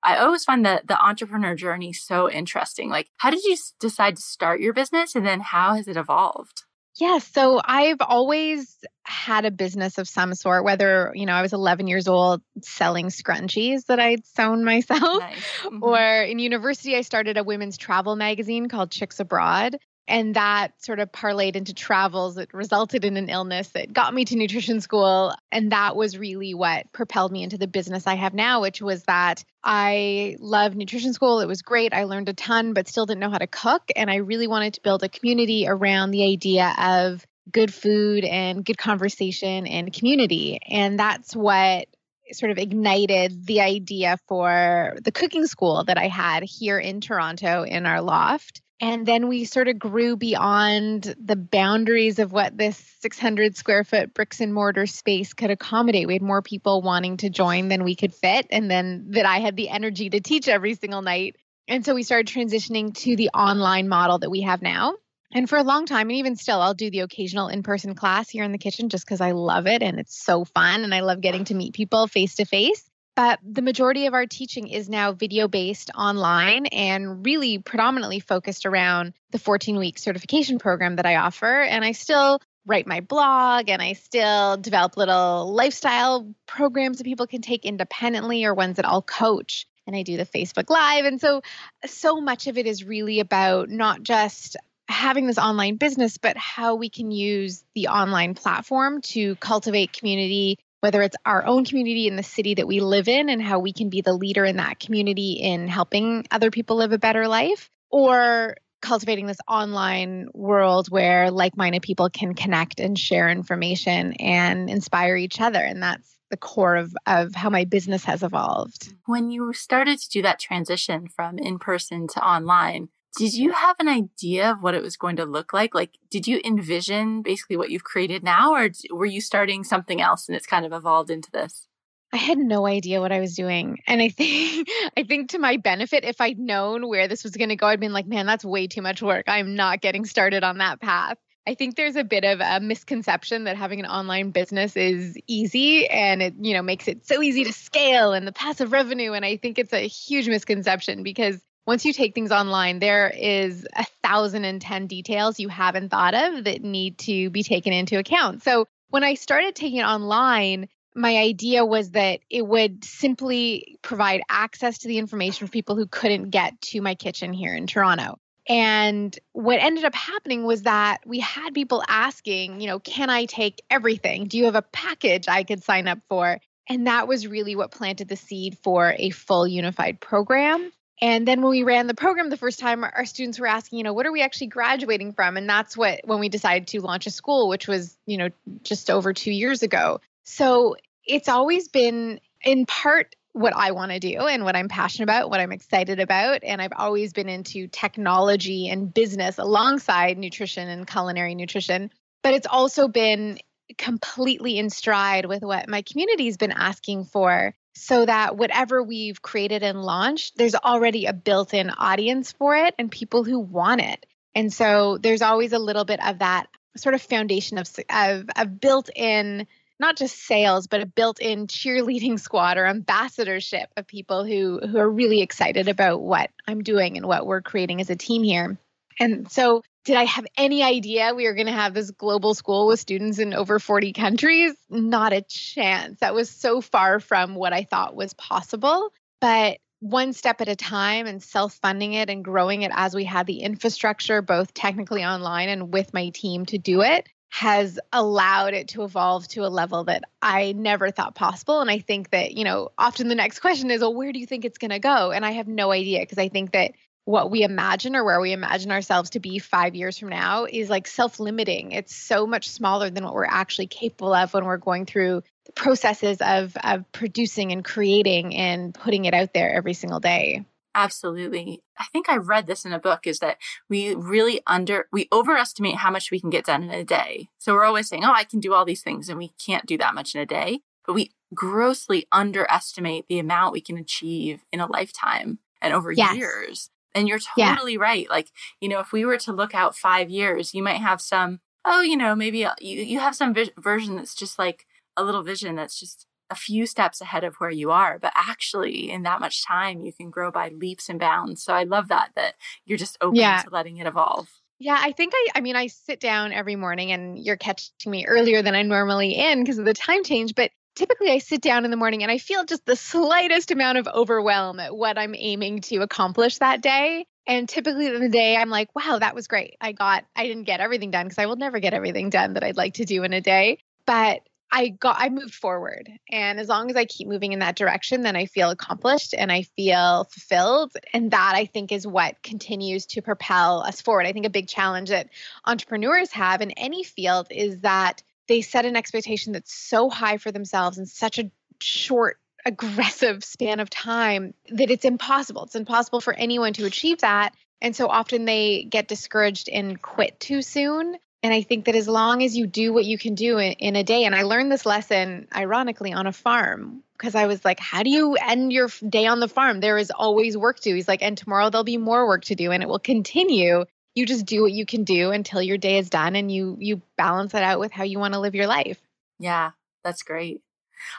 I 0.04 0.16
always 0.18 0.44
find 0.44 0.64
the 0.64 0.82
the 0.86 1.02
entrepreneur 1.02 1.54
journey 1.54 1.92
so 1.92 2.30
interesting. 2.30 2.90
Like, 2.90 3.08
how 3.16 3.30
did 3.30 3.42
you 3.44 3.56
decide 3.80 4.16
to 4.16 4.22
start 4.22 4.60
your 4.60 4.72
business, 4.72 5.14
and 5.14 5.26
then 5.26 5.40
how 5.40 5.74
has 5.74 5.88
it 5.88 5.96
evolved? 5.96 6.64
Yeah, 6.96 7.18
so 7.18 7.60
I've 7.64 8.00
always 8.00 8.76
had 9.02 9.44
a 9.44 9.50
business 9.50 9.98
of 9.98 10.08
some 10.08 10.32
sort, 10.34 10.62
whether, 10.62 11.10
you 11.14 11.26
know, 11.26 11.32
I 11.32 11.42
was 11.42 11.52
11 11.52 11.88
years 11.88 12.06
old 12.06 12.40
selling 12.62 13.06
scrunchies 13.06 13.86
that 13.86 13.98
I'd 13.98 14.24
sewn 14.24 14.62
myself, 14.62 15.20
nice. 15.20 15.36
mm-hmm. 15.64 15.82
or 15.82 16.22
in 16.22 16.38
university, 16.38 16.94
I 16.94 17.00
started 17.00 17.36
a 17.36 17.42
women's 17.42 17.76
travel 17.76 18.14
magazine 18.14 18.68
called 18.68 18.92
Chicks 18.92 19.18
Abroad. 19.18 19.76
And 20.06 20.34
that 20.36 20.84
sort 20.84 21.00
of 21.00 21.10
parlayed 21.10 21.56
into 21.56 21.72
travels 21.72 22.34
that 22.34 22.52
resulted 22.52 23.04
in 23.04 23.16
an 23.16 23.28
illness 23.28 23.68
that 23.70 23.92
got 23.92 24.12
me 24.12 24.24
to 24.26 24.36
nutrition 24.36 24.80
school. 24.80 25.34
And 25.50 25.72
that 25.72 25.96
was 25.96 26.18
really 26.18 26.54
what 26.54 26.92
propelled 26.92 27.32
me 27.32 27.42
into 27.42 27.56
the 27.56 27.66
business 27.66 28.06
I 28.06 28.14
have 28.14 28.34
now, 28.34 28.60
which 28.60 28.82
was 28.82 29.02
that 29.04 29.44
I 29.62 30.36
love 30.40 30.76
nutrition 30.76 31.14
school. 31.14 31.40
It 31.40 31.48
was 31.48 31.62
great. 31.62 31.94
I 31.94 32.04
learned 32.04 32.28
a 32.28 32.34
ton, 32.34 32.74
but 32.74 32.88
still 32.88 33.06
didn't 33.06 33.20
know 33.20 33.30
how 33.30 33.38
to 33.38 33.46
cook. 33.46 33.82
And 33.96 34.10
I 34.10 34.16
really 34.16 34.46
wanted 34.46 34.74
to 34.74 34.82
build 34.82 35.02
a 35.02 35.08
community 35.08 35.66
around 35.66 36.10
the 36.10 36.24
idea 36.24 36.74
of 36.78 37.24
good 37.50 37.72
food 37.72 38.24
and 38.24 38.64
good 38.64 38.78
conversation 38.78 39.66
and 39.66 39.92
community. 39.92 40.58
And 40.68 40.98
that's 40.98 41.34
what 41.34 41.88
sort 42.32 42.50
of 42.50 42.58
ignited 42.58 43.46
the 43.46 43.60
idea 43.60 44.18
for 44.28 44.96
the 45.02 45.12
cooking 45.12 45.46
school 45.46 45.84
that 45.84 45.98
I 45.98 46.08
had 46.08 46.42
here 46.42 46.78
in 46.78 47.00
Toronto 47.00 47.64
in 47.64 47.86
our 47.86 48.00
loft. 48.00 48.62
And 48.84 49.06
then 49.06 49.28
we 49.28 49.46
sort 49.46 49.68
of 49.68 49.78
grew 49.78 50.14
beyond 50.14 51.14
the 51.18 51.36
boundaries 51.36 52.18
of 52.18 52.32
what 52.32 52.58
this 52.58 52.76
600 53.00 53.56
square 53.56 53.82
foot 53.82 54.12
bricks 54.12 54.42
and 54.42 54.52
mortar 54.52 54.84
space 54.84 55.32
could 55.32 55.50
accommodate. 55.50 56.06
We 56.06 56.12
had 56.12 56.20
more 56.20 56.42
people 56.42 56.82
wanting 56.82 57.16
to 57.18 57.30
join 57.30 57.68
than 57.68 57.82
we 57.82 57.94
could 57.94 58.14
fit, 58.14 58.46
and 58.50 58.70
then 58.70 59.06
that 59.12 59.24
I 59.24 59.38
had 59.38 59.56
the 59.56 59.70
energy 59.70 60.10
to 60.10 60.20
teach 60.20 60.48
every 60.48 60.74
single 60.74 61.00
night. 61.00 61.36
And 61.66 61.82
so 61.82 61.94
we 61.94 62.02
started 62.02 62.26
transitioning 62.26 62.94
to 62.96 63.16
the 63.16 63.30
online 63.30 63.88
model 63.88 64.18
that 64.18 64.28
we 64.28 64.42
have 64.42 64.60
now. 64.60 64.96
And 65.32 65.48
for 65.48 65.56
a 65.56 65.62
long 65.62 65.86
time, 65.86 66.10
and 66.10 66.18
even 66.18 66.36
still, 66.36 66.60
I'll 66.60 66.74
do 66.74 66.90
the 66.90 67.00
occasional 67.00 67.48
in 67.48 67.62
person 67.62 67.94
class 67.94 68.28
here 68.28 68.44
in 68.44 68.52
the 68.52 68.58
kitchen 68.58 68.90
just 68.90 69.06
because 69.06 69.22
I 69.22 69.30
love 69.30 69.66
it 69.66 69.82
and 69.82 69.98
it's 69.98 70.22
so 70.22 70.44
fun 70.44 70.84
and 70.84 70.94
I 70.94 71.00
love 71.00 71.22
getting 71.22 71.44
to 71.46 71.54
meet 71.54 71.72
people 71.72 72.06
face 72.06 72.34
to 72.34 72.44
face. 72.44 72.90
But 73.16 73.38
the 73.48 73.62
majority 73.62 74.06
of 74.06 74.14
our 74.14 74.26
teaching 74.26 74.68
is 74.68 74.88
now 74.88 75.12
video 75.12 75.46
based 75.46 75.90
online 75.94 76.66
and 76.66 77.24
really 77.24 77.58
predominantly 77.58 78.20
focused 78.20 78.66
around 78.66 79.14
the 79.30 79.38
14 79.38 79.76
week 79.76 79.98
certification 79.98 80.58
program 80.58 80.96
that 80.96 81.06
I 81.06 81.16
offer. 81.16 81.60
And 81.60 81.84
I 81.84 81.92
still 81.92 82.40
write 82.66 82.86
my 82.86 83.00
blog 83.00 83.68
and 83.68 83.80
I 83.80 83.92
still 83.92 84.56
develop 84.56 84.96
little 84.96 85.52
lifestyle 85.52 86.34
programs 86.46 86.98
that 86.98 87.04
people 87.04 87.26
can 87.26 87.42
take 87.42 87.64
independently 87.64 88.44
or 88.44 88.54
ones 88.54 88.76
that 88.76 88.86
I'll 88.86 89.02
coach. 89.02 89.66
And 89.86 89.94
I 89.94 90.02
do 90.02 90.16
the 90.16 90.26
Facebook 90.26 90.70
Live. 90.70 91.04
And 91.04 91.20
so, 91.20 91.42
so 91.84 92.20
much 92.20 92.46
of 92.46 92.56
it 92.56 92.66
is 92.66 92.84
really 92.84 93.20
about 93.20 93.68
not 93.68 94.02
just 94.02 94.56
having 94.88 95.26
this 95.26 95.38
online 95.38 95.76
business, 95.76 96.18
but 96.18 96.36
how 96.36 96.76
we 96.76 96.88
can 96.88 97.10
use 97.10 97.64
the 97.74 97.88
online 97.88 98.34
platform 98.34 99.02
to 99.02 99.36
cultivate 99.36 99.92
community, 99.92 100.58
whether 100.84 101.00
it's 101.00 101.16
our 101.24 101.46
own 101.46 101.64
community 101.64 102.06
in 102.06 102.16
the 102.16 102.22
city 102.22 102.52
that 102.52 102.66
we 102.66 102.80
live 102.80 103.08
in 103.08 103.30
and 103.30 103.40
how 103.40 103.58
we 103.58 103.72
can 103.72 103.88
be 103.88 104.02
the 104.02 104.12
leader 104.12 104.44
in 104.44 104.58
that 104.58 104.78
community 104.78 105.32
in 105.32 105.66
helping 105.66 106.26
other 106.30 106.50
people 106.50 106.76
live 106.76 106.92
a 106.92 106.98
better 106.98 107.26
life, 107.26 107.70
or 107.88 108.54
cultivating 108.82 109.24
this 109.24 109.38
online 109.48 110.28
world 110.34 110.88
where 110.90 111.30
like 111.30 111.56
minded 111.56 111.80
people 111.80 112.10
can 112.10 112.34
connect 112.34 112.80
and 112.80 112.98
share 112.98 113.30
information 113.30 114.12
and 114.20 114.68
inspire 114.68 115.16
each 115.16 115.40
other. 115.40 115.58
And 115.58 115.82
that's 115.82 116.18
the 116.28 116.36
core 116.36 116.76
of, 116.76 116.94
of 117.06 117.34
how 117.34 117.48
my 117.48 117.64
business 117.64 118.04
has 118.04 118.22
evolved. 118.22 118.92
When 119.06 119.30
you 119.30 119.54
started 119.54 119.98
to 120.00 120.10
do 120.10 120.20
that 120.20 120.38
transition 120.38 121.08
from 121.08 121.38
in 121.38 121.58
person 121.58 122.08
to 122.08 122.20
online, 122.22 122.90
did 123.16 123.34
you 123.34 123.52
have 123.52 123.76
an 123.78 123.88
idea 123.88 124.50
of 124.50 124.62
what 124.62 124.74
it 124.74 124.82
was 124.82 124.96
going 124.96 125.16
to 125.16 125.24
look 125.24 125.52
like? 125.52 125.74
Like, 125.74 125.98
did 126.10 126.26
you 126.26 126.40
envision 126.44 127.22
basically 127.22 127.56
what 127.56 127.70
you've 127.70 127.84
created 127.84 128.22
now, 128.22 128.54
or 128.54 128.70
were 128.90 129.06
you 129.06 129.20
starting 129.20 129.64
something 129.64 130.00
else 130.00 130.28
and 130.28 130.36
it's 130.36 130.46
kind 130.46 130.66
of 130.66 130.72
evolved 130.72 131.10
into 131.10 131.30
this? 131.30 131.66
I 132.12 132.16
had 132.16 132.38
no 132.38 132.64
idea 132.64 133.00
what 133.00 133.10
I 133.10 133.18
was 133.18 133.34
doing. 133.34 133.78
And 133.88 134.00
I 134.00 134.08
think 134.08 134.68
I 134.96 135.02
think 135.02 135.30
to 135.30 135.38
my 135.38 135.56
benefit, 135.56 136.04
if 136.04 136.20
I'd 136.20 136.38
known 136.38 136.88
where 136.88 137.08
this 137.08 137.24
was 137.24 137.32
going 137.32 137.48
to 137.48 137.56
go, 137.56 137.66
I'd 137.66 137.80
been 137.80 137.92
like, 137.92 138.06
man, 138.06 138.26
that's 138.26 138.44
way 138.44 138.68
too 138.68 138.82
much 138.82 139.02
work. 139.02 139.24
I'm 139.26 139.56
not 139.56 139.80
getting 139.80 140.04
started 140.04 140.44
on 140.44 140.58
that 140.58 140.80
path. 140.80 141.18
I 141.46 141.54
think 141.54 141.76
there's 141.76 141.96
a 141.96 142.04
bit 142.04 142.24
of 142.24 142.40
a 142.40 142.60
misconception 142.60 143.44
that 143.44 143.56
having 143.56 143.80
an 143.80 143.86
online 143.86 144.30
business 144.30 144.76
is 144.76 145.18
easy 145.26 145.86
and 145.88 146.22
it, 146.22 146.34
you 146.40 146.54
know, 146.54 146.62
makes 146.62 146.88
it 146.88 147.06
so 147.06 147.20
easy 147.20 147.44
to 147.44 147.52
scale 147.52 148.12
and 148.12 148.26
the 148.26 148.32
passive 148.32 148.72
revenue. 148.72 149.12
And 149.12 149.26
I 149.26 149.36
think 149.36 149.58
it's 149.58 149.72
a 149.72 149.86
huge 149.86 150.26
misconception 150.26 151.02
because 151.02 151.38
once 151.66 151.84
you 151.84 151.92
take 151.92 152.14
things 152.14 152.30
online, 152.30 152.78
there 152.78 153.08
is 153.08 153.66
a 153.74 153.84
thousand 154.02 154.44
and 154.44 154.60
ten 154.60 154.86
details 154.86 155.40
you 155.40 155.48
haven't 155.48 155.90
thought 155.90 156.14
of 156.14 156.44
that 156.44 156.62
need 156.62 156.98
to 156.98 157.30
be 157.30 157.42
taken 157.42 157.72
into 157.72 157.98
account. 157.98 158.42
So 158.42 158.66
when 158.90 159.04
I 159.04 159.14
started 159.14 159.54
taking 159.54 159.80
it 159.80 159.84
online, 159.84 160.68
my 160.94 161.16
idea 161.16 161.64
was 161.64 161.90
that 161.92 162.20
it 162.30 162.46
would 162.46 162.84
simply 162.84 163.78
provide 163.82 164.22
access 164.28 164.78
to 164.78 164.88
the 164.88 164.98
information 164.98 165.46
for 165.46 165.50
people 165.50 165.76
who 165.76 165.86
couldn't 165.86 166.30
get 166.30 166.60
to 166.60 166.80
my 166.80 166.94
kitchen 166.94 167.32
here 167.32 167.54
in 167.54 167.66
Toronto. 167.66 168.18
And 168.46 169.18
what 169.32 169.58
ended 169.58 169.84
up 169.84 169.94
happening 169.94 170.44
was 170.44 170.62
that 170.62 170.98
we 171.06 171.18
had 171.18 171.54
people 171.54 171.82
asking, 171.88 172.60
you 172.60 172.66
know, 172.66 172.78
can 172.78 173.08
I 173.08 173.24
take 173.24 173.62
everything? 173.70 174.26
Do 174.26 174.36
you 174.36 174.44
have 174.44 174.54
a 174.54 174.62
package 174.62 175.28
I 175.28 175.44
could 175.44 175.64
sign 175.64 175.88
up 175.88 176.00
for? 176.08 176.38
And 176.68 176.86
that 176.86 177.08
was 177.08 177.26
really 177.26 177.56
what 177.56 177.72
planted 177.72 178.08
the 178.08 178.16
seed 178.16 178.58
for 178.62 178.94
a 178.98 179.10
full 179.10 179.48
unified 179.48 179.98
program. 180.00 180.70
And 181.00 181.26
then 181.26 181.42
when 181.42 181.50
we 181.50 181.64
ran 181.64 181.86
the 181.86 181.94
program 181.94 182.30
the 182.30 182.36
first 182.36 182.60
time, 182.60 182.84
our 182.84 183.04
students 183.04 183.38
were 183.38 183.46
asking, 183.46 183.78
you 183.78 183.84
know, 183.84 183.92
what 183.92 184.06
are 184.06 184.12
we 184.12 184.22
actually 184.22 184.46
graduating 184.46 185.12
from? 185.12 185.36
And 185.36 185.48
that's 185.48 185.76
what 185.76 186.00
when 186.04 186.20
we 186.20 186.28
decided 186.28 186.68
to 186.68 186.80
launch 186.80 187.06
a 187.06 187.10
school, 187.10 187.48
which 187.48 187.66
was, 187.66 187.96
you 188.06 188.16
know, 188.16 188.28
just 188.62 188.90
over 188.90 189.12
two 189.12 189.32
years 189.32 189.62
ago. 189.62 190.00
So 190.22 190.76
it's 191.04 191.28
always 191.28 191.68
been 191.68 192.20
in 192.42 192.66
part 192.66 193.14
what 193.32 193.54
I 193.56 193.72
want 193.72 193.90
to 193.90 193.98
do 193.98 194.20
and 194.20 194.44
what 194.44 194.54
I'm 194.54 194.68
passionate 194.68 195.04
about, 195.04 195.28
what 195.28 195.40
I'm 195.40 195.50
excited 195.50 195.98
about. 195.98 196.44
And 196.44 196.62
I've 196.62 196.72
always 196.76 197.12
been 197.12 197.28
into 197.28 197.66
technology 197.66 198.68
and 198.68 198.94
business 198.94 199.38
alongside 199.38 200.18
nutrition 200.18 200.68
and 200.68 200.86
culinary 200.86 201.34
nutrition. 201.34 201.90
But 202.22 202.34
it's 202.34 202.46
also 202.46 202.86
been 202.86 203.38
completely 203.76 204.58
in 204.58 204.70
stride 204.70 205.26
with 205.26 205.42
what 205.42 205.68
my 205.68 205.82
community's 205.82 206.36
been 206.36 206.52
asking 206.52 207.06
for 207.06 207.54
so 207.74 208.06
that 208.06 208.36
whatever 208.36 208.82
we've 208.82 209.20
created 209.20 209.62
and 209.62 209.82
launched, 209.82 210.36
there's 210.36 210.54
already 210.54 211.06
a 211.06 211.12
built 211.12 211.54
in 211.54 211.70
audience 211.70 212.32
for 212.32 212.56
it 212.56 212.74
and 212.78 212.90
people 212.90 213.24
who 213.24 213.38
want 213.38 213.80
it. 213.80 214.06
And 214.34 214.52
so 214.52 214.98
there's 214.98 215.22
always 215.22 215.52
a 215.52 215.58
little 215.58 215.84
bit 215.84 216.04
of 216.04 216.20
that 216.20 216.46
sort 216.76 216.94
of 216.94 217.02
foundation 217.02 217.58
of, 217.58 217.68
of, 217.90 218.28
of 218.36 218.60
built 218.60 218.90
in, 218.94 219.46
not 219.78 219.96
just 219.96 220.16
sales, 220.16 220.66
but 220.66 220.80
a 220.80 220.86
built 220.86 221.20
in 221.20 221.46
cheerleading 221.46 222.18
squad 222.18 222.58
or 222.58 222.66
ambassadorship 222.66 223.70
of 223.76 223.86
people 223.86 224.24
who, 224.24 224.60
who 224.60 224.78
are 224.78 224.90
really 224.90 225.20
excited 225.20 225.68
about 225.68 226.00
what 226.00 226.30
I'm 226.46 226.62
doing 226.62 226.96
and 226.96 227.06
what 227.06 227.26
we're 227.26 227.42
creating 227.42 227.80
as 227.80 227.90
a 227.90 227.96
team 227.96 228.22
here. 228.22 228.58
And 228.98 229.30
so 229.30 229.62
did 229.84 229.96
I 229.96 230.04
have 230.04 230.26
any 230.36 230.62
idea 230.62 231.14
we 231.14 231.24
were 231.24 231.34
going 231.34 231.46
to 231.46 231.52
have 231.52 231.74
this 231.74 231.90
global 231.90 232.34
school 232.34 232.66
with 232.66 232.80
students 232.80 233.18
in 233.18 233.34
over 233.34 233.58
40 233.58 233.92
countries? 233.92 234.54
Not 234.70 235.12
a 235.12 235.22
chance. 235.22 236.00
That 236.00 236.14
was 236.14 236.30
so 236.30 236.60
far 236.60 237.00
from 237.00 237.34
what 237.34 237.52
I 237.52 237.64
thought 237.64 237.94
was 237.94 238.14
possible. 238.14 238.92
But 239.20 239.58
one 239.80 240.14
step 240.14 240.40
at 240.40 240.48
a 240.48 240.56
time 240.56 241.06
and 241.06 241.22
self 241.22 241.54
funding 241.54 241.92
it 241.92 242.08
and 242.08 242.24
growing 242.24 242.62
it 242.62 242.72
as 242.74 242.94
we 242.94 243.04
had 243.04 243.26
the 243.26 243.40
infrastructure, 243.40 244.22
both 244.22 244.54
technically 244.54 245.04
online 245.04 245.50
and 245.50 245.72
with 245.72 245.92
my 245.92 246.08
team 246.08 246.46
to 246.46 246.56
do 246.56 246.80
it, 246.80 247.06
has 247.28 247.80
allowed 247.92 248.54
it 248.54 248.68
to 248.68 248.84
evolve 248.84 249.26
to 249.26 249.44
a 249.44 249.48
level 249.48 249.84
that 249.84 250.04
I 250.22 250.52
never 250.52 250.90
thought 250.90 251.16
possible. 251.16 251.60
And 251.60 251.70
I 251.70 251.80
think 251.80 252.10
that, 252.10 252.32
you 252.32 252.44
know, 252.44 252.70
often 252.78 253.08
the 253.08 253.14
next 253.16 253.40
question 253.40 253.70
is, 253.70 253.80
well, 253.80 253.92
where 253.92 254.12
do 254.12 254.20
you 254.20 254.26
think 254.26 254.44
it's 254.44 254.56
going 254.56 254.70
to 254.70 254.78
go? 254.78 255.10
And 255.10 255.26
I 255.26 255.32
have 255.32 255.48
no 255.48 255.72
idea 255.72 256.00
because 256.00 256.18
I 256.18 256.28
think 256.28 256.52
that 256.52 256.72
what 257.04 257.30
we 257.30 257.42
imagine 257.42 257.96
or 257.96 258.04
where 258.04 258.20
we 258.20 258.32
imagine 258.32 258.70
ourselves 258.70 259.10
to 259.10 259.20
be 259.20 259.38
five 259.38 259.74
years 259.74 259.98
from 259.98 260.08
now 260.08 260.46
is 260.50 260.70
like 260.70 260.86
self 260.86 261.20
limiting. 261.20 261.72
It's 261.72 261.94
so 261.94 262.26
much 262.26 262.48
smaller 262.48 262.90
than 262.90 263.04
what 263.04 263.14
we're 263.14 263.26
actually 263.26 263.66
capable 263.66 264.14
of 264.14 264.32
when 264.32 264.44
we're 264.44 264.56
going 264.56 264.86
through 264.86 265.22
the 265.44 265.52
processes 265.52 266.18
of, 266.20 266.56
of 266.62 266.90
producing 266.92 267.52
and 267.52 267.64
creating 267.64 268.34
and 268.34 268.74
putting 268.74 269.04
it 269.04 269.14
out 269.14 269.34
there 269.34 269.54
every 269.54 269.74
single 269.74 270.00
day. 270.00 270.44
Absolutely. 270.74 271.62
I 271.78 271.84
think 271.92 272.08
I 272.08 272.16
read 272.16 272.46
this 272.46 272.64
in 272.64 272.72
a 272.72 272.80
book 272.80 273.06
is 273.06 273.20
that 273.20 273.38
we 273.68 273.94
really 273.94 274.40
under, 274.46 274.88
we 274.92 275.06
overestimate 275.12 275.76
how 275.76 275.90
much 275.90 276.10
we 276.10 276.18
can 276.18 276.30
get 276.30 276.46
done 276.46 276.64
in 276.64 276.70
a 276.70 276.84
day. 276.84 277.28
So 277.38 277.52
we're 277.52 277.64
always 277.64 277.88
saying, 277.88 278.04
oh, 278.04 278.12
I 278.12 278.24
can 278.24 278.40
do 278.40 278.54
all 278.54 278.64
these 278.64 278.82
things 278.82 279.08
and 279.08 279.18
we 279.18 279.32
can't 279.44 279.66
do 279.66 279.78
that 279.78 279.94
much 279.94 280.16
in 280.16 280.20
a 280.20 280.26
day. 280.26 280.60
But 280.84 280.94
we 280.94 281.12
grossly 281.32 282.06
underestimate 282.10 283.06
the 283.08 283.20
amount 283.20 283.52
we 283.52 283.60
can 283.60 283.78
achieve 283.78 284.44
in 284.52 284.60
a 284.60 284.66
lifetime 284.66 285.38
and 285.62 285.72
over 285.72 285.92
yes. 285.92 286.16
years. 286.16 286.70
And 286.94 287.08
you're 287.08 287.18
totally 287.18 287.74
yeah. 287.74 287.80
right. 287.80 288.08
Like, 288.08 288.30
you 288.60 288.68
know, 288.68 288.80
if 288.80 288.92
we 288.92 289.04
were 289.04 289.18
to 289.18 289.32
look 289.32 289.54
out 289.54 289.76
five 289.76 290.10
years, 290.10 290.54
you 290.54 290.62
might 290.62 290.80
have 290.80 291.00
some, 291.00 291.40
oh, 291.64 291.80
you 291.80 291.96
know, 291.96 292.14
maybe 292.14 292.44
uh, 292.44 292.54
you, 292.60 292.82
you 292.82 293.00
have 293.00 293.16
some 293.16 293.34
vi- 293.34 293.50
version 293.58 293.96
that's 293.96 294.14
just 294.14 294.38
like 294.38 294.66
a 294.96 295.02
little 295.02 295.22
vision 295.22 295.56
that's 295.56 295.78
just 295.78 296.06
a 296.30 296.34
few 296.34 296.66
steps 296.66 297.00
ahead 297.00 297.24
of 297.24 297.36
where 297.36 297.50
you 297.50 297.70
are. 297.70 297.98
But 297.98 298.12
actually, 298.14 298.90
in 298.90 299.02
that 299.02 299.20
much 299.20 299.44
time, 299.44 299.80
you 299.80 299.92
can 299.92 300.10
grow 300.10 300.30
by 300.30 300.48
leaps 300.48 300.88
and 300.88 301.00
bounds. 301.00 301.42
So 301.42 301.52
I 301.52 301.64
love 301.64 301.88
that, 301.88 302.10
that 302.16 302.34
you're 302.64 302.78
just 302.78 302.96
open 303.00 303.16
yeah. 303.16 303.42
to 303.42 303.50
letting 303.50 303.78
it 303.78 303.86
evolve. 303.86 304.28
Yeah, 304.58 304.78
I 304.80 304.92
think 304.92 305.12
I 305.14 305.26
I 305.34 305.40
mean 305.40 305.56
I 305.56 305.66
sit 305.66 306.00
down 306.00 306.32
every 306.32 306.56
morning 306.56 306.92
and 306.92 307.18
you're 307.18 307.36
catching 307.36 307.90
me 307.90 308.06
earlier 308.06 308.40
than 308.40 308.54
I'm 308.54 308.68
normally 308.68 309.12
in 309.12 309.42
because 309.42 309.58
of 309.58 309.64
the 309.64 309.74
time 309.74 310.04
change, 310.04 310.34
but 310.34 310.52
typically 310.74 311.10
I 311.10 311.18
sit 311.18 311.40
down 311.40 311.64
in 311.64 311.70
the 311.70 311.76
morning 311.76 312.02
and 312.02 312.10
I 312.10 312.18
feel 312.18 312.44
just 312.44 312.66
the 312.66 312.76
slightest 312.76 313.50
amount 313.50 313.78
of 313.78 313.88
overwhelm 313.88 314.60
at 314.60 314.76
what 314.76 314.98
I'm 314.98 315.14
aiming 315.14 315.60
to 315.62 315.76
accomplish 315.78 316.38
that 316.38 316.60
day. 316.60 317.06
And 317.26 317.48
typically 317.48 317.86
in 317.86 318.00
the 318.00 318.08
day, 318.08 318.36
I'm 318.36 318.50
like, 318.50 318.74
wow, 318.74 318.98
that 318.98 319.14
was 319.14 319.28
great. 319.28 319.56
I 319.60 319.72
got, 319.72 320.04
I 320.14 320.26
didn't 320.26 320.44
get 320.44 320.60
everything 320.60 320.90
done 320.90 321.06
because 321.06 321.18
I 321.18 321.26
will 321.26 321.36
never 321.36 321.58
get 321.58 321.72
everything 321.72 322.10
done 322.10 322.34
that 322.34 322.44
I'd 322.44 322.56
like 322.56 322.74
to 322.74 322.84
do 322.84 323.02
in 323.02 323.12
a 323.12 323.20
day. 323.20 323.58
But 323.86 324.20
I 324.54 324.68
got 324.68 324.96
I 325.00 325.08
moved 325.08 325.34
forward. 325.34 325.90
And 326.10 326.38
as 326.38 326.48
long 326.48 326.70
as 326.70 326.76
I 326.76 326.84
keep 326.84 327.08
moving 327.08 327.32
in 327.32 327.40
that 327.40 327.56
direction, 327.56 328.02
then 328.02 328.14
I 328.14 328.26
feel 328.26 328.50
accomplished 328.50 329.12
and 329.12 329.32
I 329.32 329.42
feel 329.42 330.04
fulfilled. 330.04 330.72
And 330.92 331.10
that 331.10 331.32
I 331.34 331.46
think 331.46 331.72
is 331.72 331.84
what 331.84 332.22
continues 332.22 332.86
to 332.86 333.02
propel 333.02 333.62
us 333.62 333.80
forward. 333.80 334.06
I 334.06 334.12
think 334.12 334.26
a 334.26 334.30
big 334.30 334.46
challenge 334.46 334.90
that 334.90 335.08
entrepreneurs 335.44 336.12
have 336.12 336.40
in 336.40 336.52
any 336.52 336.84
field 336.84 337.26
is 337.30 337.60
that 337.60 338.02
they 338.28 338.42
set 338.42 338.64
an 338.64 338.76
expectation 338.76 339.32
that's 339.32 339.54
so 339.54 339.90
high 339.90 340.18
for 340.18 340.32
themselves 340.32 340.78
in 340.78 340.86
such 340.86 341.18
a 341.18 341.30
short 341.60 342.18
aggressive 342.44 343.24
span 343.24 343.60
of 343.60 343.70
time 343.70 344.34
that 344.50 344.70
it's 344.70 344.84
impossible. 344.84 345.44
It's 345.44 345.54
impossible 345.54 346.00
for 346.00 346.12
anyone 346.12 346.52
to 346.54 346.66
achieve 346.66 347.00
that. 347.00 347.34
And 347.60 347.74
so 347.74 347.88
often 347.88 348.24
they 348.24 348.64
get 348.64 348.88
discouraged 348.88 349.48
and 349.48 349.80
quit 349.80 350.20
too 350.20 350.42
soon. 350.42 350.96
And 351.22 351.32
I 351.32 351.40
think 351.40 351.64
that 351.64 351.74
as 351.74 351.88
long 351.88 352.22
as 352.22 352.36
you 352.36 352.46
do 352.46 352.74
what 352.74 352.84
you 352.84 352.98
can 352.98 353.14
do 353.14 353.38
in, 353.38 353.52
in 353.52 353.76
a 353.76 353.82
day, 353.82 354.04
and 354.04 354.14
I 354.14 354.24
learned 354.24 354.52
this 354.52 354.66
lesson 354.66 355.26
ironically 355.34 355.94
on 355.94 356.06
a 356.06 356.12
farm 356.12 356.82
because 356.98 357.14
I 357.14 357.26
was 357.26 357.42
like, 357.42 357.58
how 357.58 357.82
do 357.82 357.88
you 357.88 358.16
end 358.16 358.52
your 358.52 358.68
day 358.86 359.06
on 359.06 359.20
the 359.20 359.28
farm? 359.28 359.60
There 359.60 359.78
is 359.78 359.90
always 359.90 360.36
work 360.36 360.60
to 360.60 360.70
do. 360.70 360.74
He's 360.74 360.86
like, 360.86 361.02
and 361.02 361.16
tomorrow 361.16 361.48
there'll 361.48 361.64
be 361.64 361.78
more 361.78 362.06
work 362.06 362.24
to 362.26 362.34
do 362.34 362.50
and 362.50 362.62
it 362.62 362.68
will 362.68 362.78
continue. 362.78 363.64
You 363.94 364.06
just 364.06 364.26
do 364.26 364.42
what 364.42 364.52
you 364.52 364.66
can 364.66 364.84
do 364.84 365.10
until 365.10 365.40
your 365.42 365.58
day 365.58 365.78
is 365.78 365.88
done 365.88 366.16
and 366.16 366.30
you 366.30 366.56
you 366.58 366.82
balance 366.96 367.34
it 367.34 367.42
out 367.42 367.60
with 367.60 367.72
how 367.72 367.84
you 367.84 367.98
want 367.98 368.14
to 368.14 368.20
live 368.20 368.34
your 368.34 368.46
life. 368.46 368.80
Yeah, 369.18 369.52
that's 369.84 370.02
great. 370.02 370.42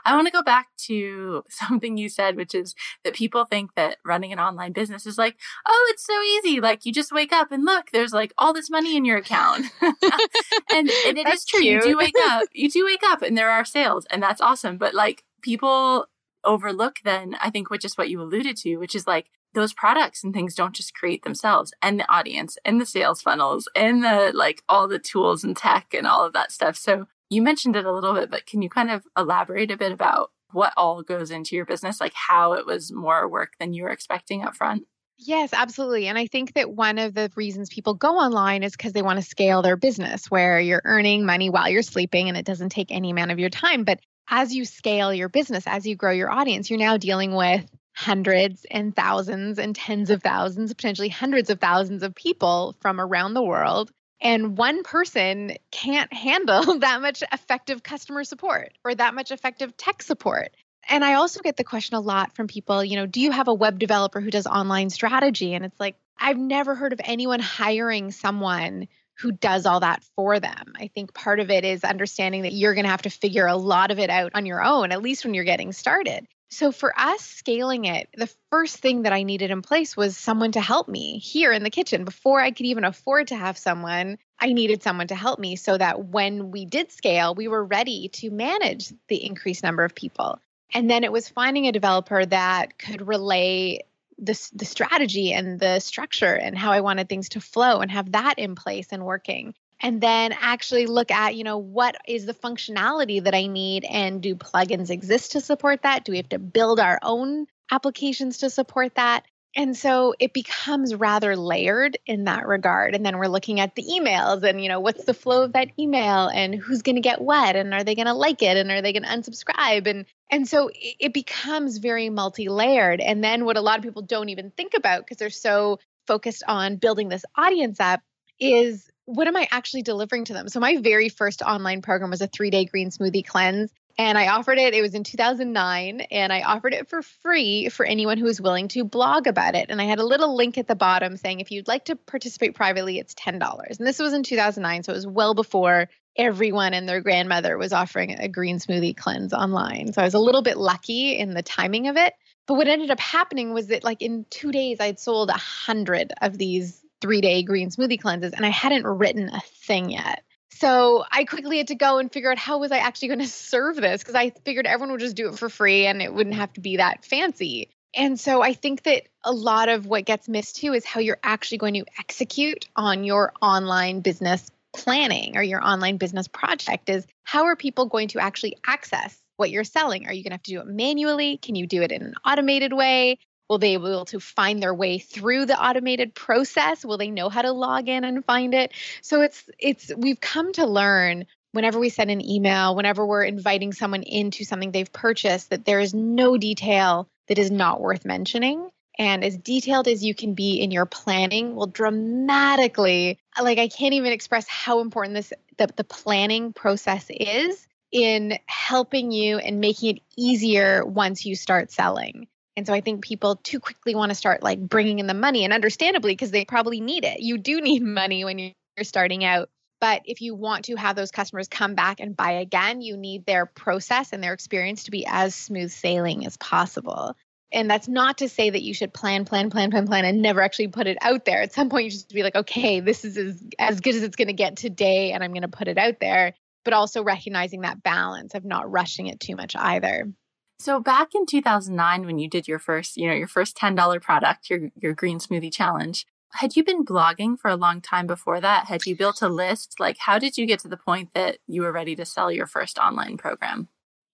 I 0.03 0.15
want 0.15 0.27
to 0.27 0.31
go 0.31 0.43
back 0.43 0.67
to 0.85 1.43
something 1.49 1.97
you 1.97 2.09
said, 2.09 2.35
which 2.35 2.55
is 2.55 2.75
that 3.03 3.13
people 3.13 3.45
think 3.45 3.75
that 3.75 3.97
running 4.05 4.31
an 4.31 4.39
online 4.39 4.71
business 4.71 5.05
is 5.05 5.17
like, 5.17 5.37
oh, 5.65 5.87
it's 5.91 6.05
so 6.05 6.21
easy. 6.21 6.59
Like 6.59 6.85
you 6.85 6.93
just 6.93 7.11
wake 7.11 7.33
up 7.33 7.51
and 7.51 7.65
look, 7.65 7.91
there's 7.91 8.13
like 8.13 8.33
all 8.37 8.53
this 8.53 8.69
money 8.69 8.95
in 8.95 9.05
your 9.05 9.17
account. 9.17 9.65
and, 9.81 10.89
and 11.07 11.17
it 11.17 11.27
is 11.27 11.45
true. 11.45 11.61
Cute. 11.61 11.85
You 11.85 11.91
do 11.91 11.97
wake 11.97 12.15
up, 12.25 12.47
you 12.53 12.69
do 12.69 12.85
wake 12.85 13.03
up 13.03 13.21
and 13.21 13.37
there 13.37 13.51
are 13.51 13.65
sales 13.65 14.05
and 14.09 14.21
that's 14.21 14.41
awesome. 14.41 14.77
But 14.77 14.93
like 14.93 15.23
people 15.41 16.07
overlook 16.45 16.99
then, 17.03 17.35
I 17.41 17.49
think, 17.49 17.69
which 17.69 17.85
is 17.85 17.97
what 17.97 18.09
you 18.09 18.21
alluded 18.21 18.57
to, 18.57 18.77
which 18.77 18.95
is 18.95 19.07
like 19.07 19.29
those 19.53 19.73
products 19.73 20.23
and 20.23 20.33
things 20.33 20.53
don't 20.53 20.75
just 20.75 20.93
create 20.93 21.23
themselves 21.23 21.73
and 21.81 21.99
the 21.99 22.11
audience 22.11 22.57
and 22.63 22.79
the 22.79 22.85
sales 22.85 23.21
funnels 23.21 23.67
and 23.75 24.03
the 24.03 24.31
like 24.33 24.63
all 24.69 24.87
the 24.87 24.99
tools 24.99 25.43
and 25.43 25.57
tech 25.57 25.93
and 25.93 26.05
all 26.05 26.25
of 26.25 26.33
that 26.33 26.51
stuff. 26.51 26.75
So 26.75 27.07
you 27.29 27.41
mentioned 27.41 27.75
it 27.75 27.85
a 27.85 27.93
little 27.93 28.13
bit, 28.13 28.29
but 28.29 28.45
can 28.45 28.61
you 28.61 28.69
kind 28.69 28.91
of 28.91 29.03
elaborate 29.17 29.71
a 29.71 29.77
bit 29.77 29.91
about 29.91 30.31
what 30.51 30.73
all 30.77 31.01
goes 31.01 31.31
into 31.31 31.55
your 31.55 31.65
business, 31.65 31.99
like 31.99 32.13
how 32.13 32.53
it 32.53 32.65
was 32.65 32.91
more 32.91 33.27
work 33.27 33.53
than 33.59 33.73
you 33.73 33.83
were 33.83 33.89
expecting 33.89 34.43
up 34.43 34.55
front? 34.55 34.83
Yes, 35.17 35.51
absolutely. 35.53 36.07
And 36.07 36.17
I 36.17 36.27
think 36.27 36.53
that 36.53 36.71
one 36.71 36.97
of 36.99 37.13
the 37.13 37.31
reasons 37.35 37.69
people 37.69 37.93
go 37.93 38.17
online 38.17 38.63
is 38.63 38.73
because 38.73 38.91
they 38.91 39.01
want 39.01 39.17
to 39.17 39.25
scale 39.25 39.61
their 39.61 39.77
business 39.77 40.29
where 40.29 40.59
you're 40.59 40.81
earning 40.83 41.25
money 41.25 41.49
while 41.49 41.69
you're 41.69 41.83
sleeping 41.83 42.27
and 42.27 42.37
it 42.37 42.45
doesn't 42.45 42.69
take 42.69 42.91
any 42.91 43.11
amount 43.11 43.31
of 43.31 43.39
your 43.39 43.49
time. 43.49 43.85
But 43.85 44.01
as 44.27 44.53
you 44.53 44.65
scale 44.65 45.13
your 45.13 45.29
business, 45.29 45.65
as 45.67 45.85
you 45.85 45.95
grow 45.95 46.11
your 46.11 46.31
audience, 46.31 46.69
you're 46.69 46.79
now 46.79 46.97
dealing 46.97 47.33
with 47.33 47.65
hundreds 47.93 48.65
and 48.69 48.95
thousands 48.95 49.57
and 49.59 49.75
tens 49.75 50.09
of 50.09 50.21
thousands, 50.21 50.73
potentially 50.73 51.09
hundreds 51.09 51.49
of 51.49 51.59
thousands 51.59 52.03
of 52.03 52.13
people 52.13 52.75
from 52.81 52.99
around 52.99 53.33
the 53.33 53.43
world 53.43 53.91
and 54.21 54.57
one 54.57 54.83
person 54.83 55.51
can't 55.71 56.11
handle 56.11 56.79
that 56.79 57.01
much 57.01 57.23
effective 57.31 57.83
customer 57.83 58.23
support 58.23 58.73
or 58.83 58.95
that 58.95 59.13
much 59.13 59.31
effective 59.31 59.75
tech 59.77 60.01
support. 60.01 60.49
And 60.87 61.03
I 61.03 61.15
also 61.15 61.41
get 61.41 61.57
the 61.57 61.63
question 61.63 61.95
a 61.95 61.99
lot 61.99 62.35
from 62.35 62.47
people, 62.47 62.83
you 62.83 62.95
know, 62.95 63.05
do 63.05 63.19
you 63.19 63.31
have 63.31 63.47
a 63.47 63.53
web 63.53 63.79
developer 63.79 64.21
who 64.21 64.31
does 64.31 64.45
online 64.47 64.89
strategy? 64.89 65.53
And 65.53 65.65
it's 65.65 65.79
like, 65.79 65.95
I've 66.17 66.37
never 66.37 66.75
heard 66.75 66.93
of 66.93 67.01
anyone 67.03 67.39
hiring 67.39 68.11
someone 68.11 68.87
who 69.17 69.31
does 69.31 69.65
all 69.65 69.79
that 69.79 70.03
for 70.15 70.39
them. 70.39 70.73
I 70.75 70.87
think 70.87 71.13
part 71.13 71.39
of 71.39 71.49
it 71.49 71.63
is 71.63 71.83
understanding 71.83 72.43
that 72.43 72.53
you're 72.53 72.73
going 72.73 72.85
to 72.85 72.91
have 72.91 73.03
to 73.03 73.09
figure 73.09 73.47
a 73.47 73.55
lot 73.55 73.91
of 73.91 73.99
it 73.99 74.09
out 74.09 74.31
on 74.35 74.45
your 74.45 74.63
own, 74.63 74.91
at 74.91 75.01
least 75.01 75.23
when 75.23 75.33
you're 75.33 75.43
getting 75.43 75.71
started. 75.71 76.27
So 76.49 76.71
for 76.71 76.97
us 76.97 77.21
scaling 77.21 77.85
it, 77.85 78.07
the 78.15 78.31
first 78.51 78.77
thing 78.77 79.01
that 79.01 79.13
I 79.13 79.23
needed 79.23 79.51
in 79.51 79.61
place 79.61 79.97
was 79.97 80.15
someone 80.15 80.51
to 80.53 80.61
help 80.61 80.87
me 80.87 81.17
here 81.17 81.51
in 81.51 81.63
the 81.63 81.69
kitchen. 81.69 82.05
Before 82.05 82.39
I 82.39 82.51
could 82.51 82.65
even 82.67 82.85
afford 82.85 83.29
to 83.29 83.35
have 83.35 83.57
someone, 83.57 84.17
I 84.39 84.53
needed 84.53 84.83
someone 84.83 85.07
to 85.07 85.15
help 85.15 85.39
me 85.39 85.55
so 85.55 85.77
that 85.77 86.05
when 86.05 86.51
we 86.51 86.65
did 86.65 86.91
scale, 86.91 87.33
we 87.33 87.47
were 87.47 87.63
ready 87.63 88.09
to 88.13 88.29
manage 88.29 88.93
the 89.07 89.25
increased 89.25 89.63
number 89.63 89.83
of 89.83 89.95
people. 89.95 90.39
And 90.73 90.89
then 90.89 91.03
it 91.03 91.11
was 91.11 91.27
finding 91.27 91.67
a 91.67 91.71
developer 91.71 92.25
that 92.25 92.77
could 92.77 93.07
relay 93.07 93.79
the, 94.17 94.49
the 94.53 94.65
strategy 94.65 95.33
and 95.33 95.59
the 95.59 95.79
structure 95.79 96.33
and 96.33 96.57
how 96.57 96.71
I 96.71 96.81
wanted 96.81 97.09
things 97.09 97.29
to 97.29 97.41
flow 97.41 97.79
and 97.79 97.91
have 97.91 98.13
that 98.13 98.39
in 98.39 98.55
place 98.55 98.87
and 98.91 99.05
working. 99.05 99.53
And 99.81 99.99
then 99.99 100.33
actually 100.39 100.85
look 100.85 101.11
at 101.11 101.35
you 101.35 101.43
know 101.43 101.57
what 101.57 101.97
is 102.07 102.25
the 102.25 102.33
functionality 102.33 103.21
that 103.21 103.35
i 103.35 103.45
need 103.45 103.83
and 103.83 104.21
do 104.21 104.35
plugins 104.35 104.89
exist 104.89 105.33
to 105.33 105.41
support 105.41 105.81
that? 105.83 106.05
Do 106.05 106.13
we 106.13 106.17
have 106.17 106.29
to 106.29 106.39
build 106.39 106.79
our 106.79 106.97
own 107.03 107.47
applications 107.71 108.37
to 108.39 108.49
support 108.49 108.95
that 108.95 109.25
and 109.55 109.75
so 109.75 110.13
it 110.19 110.33
becomes 110.33 110.93
rather 110.93 111.35
layered 111.35 111.97
in 112.05 112.25
that 112.25 112.47
regard 112.47 112.95
and 112.95 113.05
then 113.05 113.17
we're 113.17 113.27
looking 113.27 113.59
at 113.59 113.75
the 113.75 113.83
emails 113.83 114.43
and 114.43 114.61
you 114.61 114.69
know 114.69 114.79
what's 114.79 115.05
the 115.05 115.13
flow 115.13 115.43
of 115.43 115.53
that 115.53 115.69
email 115.79 116.27
and 116.27 116.55
who's 116.55 116.81
going 116.81 116.95
to 116.95 117.01
get 117.01 117.21
what 117.21 117.55
and 117.55 117.73
are 117.73 117.83
they 117.83 117.95
going 117.95 118.07
to 118.07 118.13
like 118.13 118.41
it 118.41 118.57
and 118.57 118.71
are 118.71 118.81
they 118.81 118.93
going 118.93 119.03
to 119.03 119.09
unsubscribe 119.09 119.87
and 119.87 120.05
and 120.29 120.47
so 120.47 120.69
it 120.73 121.13
becomes 121.13 121.77
very 121.77 122.09
multi-layered 122.09 122.99
and 122.99 123.23
then 123.23 123.45
what 123.45 123.57
a 123.57 123.61
lot 123.61 123.77
of 123.77 123.83
people 123.83 124.01
don't 124.01 124.29
even 124.29 124.51
think 124.51 124.73
about 124.75 125.01
because 125.01 125.17
they're 125.17 125.29
so 125.29 125.79
focused 126.07 126.43
on 126.47 126.75
building 126.75 127.09
this 127.09 127.25
audience 127.35 127.79
up 127.79 128.01
is 128.39 128.89
what 129.05 129.27
am 129.27 129.35
I 129.35 129.47
actually 129.51 129.83
delivering 129.83 130.25
to 130.25 130.33
them? 130.33 130.49
So 130.49 130.59
my 130.59 130.77
very 130.77 131.09
first 131.09 131.41
online 131.41 131.81
program 131.81 132.09
was 132.09 132.21
a 132.21 132.27
three 132.27 132.49
day 132.49 132.65
green 132.65 132.89
smoothie 132.89 133.25
cleanse. 133.25 133.71
And 133.97 134.17
I 134.17 134.27
offered 134.27 134.57
it, 134.57 134.73
it 134.73 134.81
was 134.81 134.93
in 134.93 135.05
2009, 135.05 136.01
and 136.11 136.33
I 136.33 136.41
offered 136.41 136.73
it 136.73 136.89
for 136.89 137.01
free 137.01 137.69
for 137.69 137.85
anyone 137.85 138.17
who 138.17 138.25
was 138.25 138.41
willing 138.41 138.67
to 138.69 138.83
blog 138.83 139.25
about 139.25 139.55
it. 139.55 139.69
And 139.69 139.81
I 139.81 139.85
had 139.85 139.99
a 139.99 140.05
little 140.05 140.35
link 140.35 140.57
at 140.57 140.67
the 140.67 140.75
bottom 140.75 141.15
saying, 141.15 141.39
if 141.39 141.51
you'd 141.51 141.67
like 141.67 141.85
to 141.85 141.95
participate 141.95 142.55
privately, 142.55 142.99
it's 142.99 143.13
$10. 143.13 143.77
And 143.77 143.87
this 143.87 143.99
was 143.99 144.13
in 144.13 144.23
2009, 144.23 144.83
so 144.83 144.91
it 144.91 144.95
was 144.95 145.07
well 145.07 145.33
before 145.33 145.87
everyone 146.17 146.73
and 146.73 146.87
their 146.87 147.01
grandmother 147.01 147.57
was 147.57 147.71
offering 147.71 148.11
a 148.11 148.27
green 148.27 148.59
smoothie 148.59 148.95
cleanse 148.95 149.33
online. 149.33 149.93
So 149.93 150.01
I 150.01 150.05
was 150.05 150.13
a 150.13 150.19
little 150.19 150.41
bit 150.41 150.57
lucky 150.57 151.17
in 151.17 151.33
the 151.33 151.43
timing 151.43 151.87
of 151.87 151.95
it. 151.95 152.13
But 152.47 152.55
what 152.55 152.67
ended 152.67 152.91
up 152.91 152.99
happening 152.99 153.53
was 153.53 153.67
that, 153.67 153.83
like, 153.83 154.01
in 154.01 154.25
two 154.29 154.51
days, 154.51 154.79
I'd 154.79 154.99
sold 154.99 155.29
a 155.29 155.33
hundred 155.33 156.13
of 156.21 156.37
these 156.37 156.81
three 157.01 157.21
day 157.21 157.43
green 157.43 157.69
smoothie 157.69 158.01
cleanses 158.01 158.33
and 158.33 158.45
I 158.45 158.49
hadn't 158.49 158.85
written 158.85 159.29
a 159.29 159.39
thing 159.39 159.89
yet. 159.89 160.23
So 160.57 161.03
I 161.11 161.25
quickly 161.25 161.57
had 161.57 161.67
to 161.67 161.75
go 161.75 161.97
and 161.97 162.11
figure 162.11 162.31
out 162.31 162.37
how 162.37 162.59
was 162.59 162.71
I 162.71 162.77
actually 162.77 163.09
going 163.09 163.19
to 163.21 163.27
serve 163.27 163.75
this 163.75 164.01
because 164.01 164.15
I 164.15 164.29
figured 164.29 164.65
everyone 164.65 164.91
would 164.91 165.01
just 165.01 165.15
do 165.15 165.29
it 165.29 165.37
for 165.37 165.49
free 165.49 165.85
and 165.85 166.01
it 166.01 166.13
wouldn't 166.13 166.35
have 166.35 166.53
to 166.53 166.61
be 166.61 166.77
that 166.77 167.05
fancy. 167.05 167.69
And 167.93 168.19
so 168.19 168.41
I 168.41 168.53
think 168.53 168.83
that 168.83 169.03
a 169.23 169.31
lot 169.31 169.69
of 169.69 169.85
what 169.85 170.05
gets 170.05 170.27
missed 170.27 170.57
too 170.57 170.73
is 170.73 170.85
how 170.85 170.99
you're 170.99 171.19
actually 171.23 171.59
going 171.59 171.75
to 171.75 171.85
execute 171.97 172.67
on 172.75 173.03
your 173.03 173.31
online 173.41 174.01
business 174.01 174.49
planning 174.75 175.37
or 175.37 175.43
your 175.43 175.63
online 175.65 175.97
business 175.97 176.27
project 176.27 176.89
is 176.89 177.07
how 177.23 177.45
are 177.45 177.55
people 177.55 177.85
going 177.85 178.09
to 178.09 178.19
actually 178.19 178.57
access 178.65 179.17
what 179.37 179.49
you're 179.49 179.63
selling? 179.63 180.07
Are 180.07 180.13
you 180.13 180.23
going 180.23 180.31
to 180.31 180.35
have 180.35 180.43
to 180.43 180.51
do 180.51 180.59
it 180.59 180.67
manually? 180.67 181.37
Can 181.37 181.55
you 181.55 181.67
do 181.67 181.81
it 181.81 181.91
in 181.91 182.01
an 182.01 182.15
automated 182.25 182.73
way? 182.73 183.17
Will 183.49 183.59
they 183.59 183.77
be 183.77 183.83
able 183.83 184.05
to 184.05 184.19
find 184.19 184.61
their 184.61 184.73
way 184.73 184.97
through 184.97 185.45
the 185.45 185.61
automated 185.61 186.15
process? 186.15 186.83
Will 186.83 186.97
they 186.97 187.11
know 187.11 187.29
how 187.29 187.41
to 187.41 187.51
log 187.51 187.87
in 187.87 188.03
and 188.03 188.25
find 188.25 188.53
it? 188.53 188.71
So 189.01 189.21
it's 189.21 189.43
it's 189.59 189.91
we've 189.95 190.19
come 190.19 190.51
to 190.53 190.65
learn 190.65 191.25
whenever 191.51 191.79
we 191.79 191.89
send 191.89 192.11
an 192.11 192.27
email, 192.27 192.75
whenever 192.75 193.05
we're 193.05 193.23
inviting 193.23 193.71
someone 193.71 194.03
into 194.03 194.43
something 194.43 194.71
they've 194.71 194.91
purchased, 194.91 195.51
that 195.51 195.63
there 195.63 195.79
is 195.79 195.93
no 195.93 196.37
detail 196.37 197.07
that 197.27 197.37
is 197.37 197.49
not 197.49 197.79
worth 197.79 198.03
mentioning. 198.03 198.69
And 198.97 199.23
as 199.23 199.37
detailed 199.37 199.87
as 199.87 200.03
you 200.03 200.15
can 200.15 200.33
be 200.33 200.61
in 200.61 200.71
your 200.71 200.85
planning 200.85 201.55
will 201.55 201.67
dramatically, 201.67 203.19
like 203.41 203.57
I 203.57 203.67
can't 203.67 203.93
even 203.93 204.11
express 204.11 204.47
how 204.47 204.79
important 204.79 205.15
this 205.15 205.33
the, 205.57 205.67
the 205.75 205.83
planning 205.83 206.53
process 206.53 207.05
is 207.09 207.67
in 207.91 208.37
helping 208.47 209.11
you 209.11 209.37
and 209.37 209.59
making 209.59 209.97
it 209.97 210.01
easier 210.17 210.85
once 210.85 211.25
you 211.25 211.35
start 211.35 211.71
selling. 211.71 212.27
And 212.57 212.65
so 212.65 212.73
I 212.73 212.81
think 212.81 213.03
people 213.03 213.35
too 213.37 213.59
quickly 213.59 213.95
want 213.95 214.11
to 214.11 214.15
start 214.15 214.41
like 214.41 214.59
bringing 214.59 214.99
in 214.99 215.07
the 215.07 215.13
money 215.13 215.43
and 215.43 215.53
understandably 215.53 216.13
because 216.13 216.31
they 216.31 216.45
probably 216.45 216.79
need 216.79 217.03
it. 217.03 217.19
You 217.19 217.37
do 217.37 217.61
need 217.61 217.83
money 217.83 218.23
when 218.23 218.39
you're 218.39 218.53
starting 218.83 219.23
out. 219.23 219.49
But 219.81 220.03
if 220.05 220.21
you 220.21 220.35
want 220.35 220.65
to 220.65 220.75
have 220.75 220.95
those 220.95 221.11
customers 221.11 221.49
come 221.49 221.75
back 221.75 221.99
and 221.99 222.15
buy 222.15 222.31
again, 222.31 222.81
you 222.81 222.95
need 222.95 223.25
their 223.25 223.45
process 223.45 224.13
and 224.13 224.23
their 224.23 224.33
experience 224.33 224.85
to 224.85 224.91
be 224.91 225.05
as 225.05 225.35
smooth 225.35 225.69
sailing 225.69 226.25
as 226.25 226.37
possible. 226.37 227.15
And 227.51 227.69
that's 227.69 227.87
not 227.87 228.17
to 228.19 228.29
say 228.29 228.49
that 228.49 228.63
you 228.63 228.73
should 228.73 228.93
plan, 228.93 229.25
plan, 229.25 229.49
plan, 229.49 229.71
plan, 229.71 229.85
plan, 229.85 230.05
and 230.05 230.21
never 230.21 230.41
actually 230.41 230.69
put 230.69 230.87
it 230.87 230.97
out 231.01 231.25
there. 231.25 231.41
At 231.41 231.53
some 231.53 231.69
point, 231.69 231.85
you 231.85 231.91
just 231.91 232.09
be 232.09 232.23
like, 232.23 232.35
okay, 232.35 232.79
this 232.79 233.05
is 233.05 233.17
as, 233.17 233.43
as 233.59 233.79
good 233.81 233.95
as 233.95 234.03
it's 234.03 234.15
going 234.15 234.27
to 234.27 234.33
get 234.33 234.57
today, 234.57 235.11
and 235.11 235.23
I'm 235.23 235.31
going 235.31 235.43
to 235.43 235.47
put 235.47 235.67
it 235.67 235.77
out 235.77 235.99
there. 235.99 236.33
But 236.63 236.73
also 236.73 237.03
recognizing 237.03 237.61
that 237.61 237.83
balance 237.83 238.33
of 238.33 238.43
not 238.43 238.71
rushing 238.71 239.07
it 239.07 239.19
too 239.19 239.35
much 239.35 239.55
either. 239.55 240.11
So 240.59 240.79
back 240.79 241.09
in 241.13 241.25
2009 241.25 242.05
when 242.05 242.19
you 242.19 242.29
did 242.29 242.47
your 242.47 242.59
first, 242.59 242.97
you 242.97 243.07
know, 243.07 243.13
your 243.13 243.27
first 243.27 243.57
$10 243.57 244.01
product, 244.01 244.49
your 244.49 244.69
your 244.75 244.93
green 244.93 245.19
smoothie 245.19 245.53
challenge, 245.53 246.05
had 246.35 246.55
you 246.55 246.63
been 246.63 246.85
blogging 246.85 247.39
for 247.39 247.49
a 247.49 247.55
long 247.55 247.81
time 247.81 248.07
before 248.07 248.41
that? 248.41 248.65
Had 248.67 248.85
you 248.85 248.95
built 248.95 249.21
a 249.21 249.29
list? 249.29 249.75
Like, 249.79 249.97
how 249.97 250.19
did 250.19 250.37
you 250.37 250.45
get 250.45 250.59
to 250.59 250.67
the 250.67 250.77
point 250.77 251.09
that 251.13 251.37
you 251.47 251.61
were 251.61 251.71
ready 251.71 251.95
to 251.95 252.05
sell 252.05 252.31
your 252.31 252.47
first 252.47 252.77
online 252.77 253.17
program? 253.17 253.69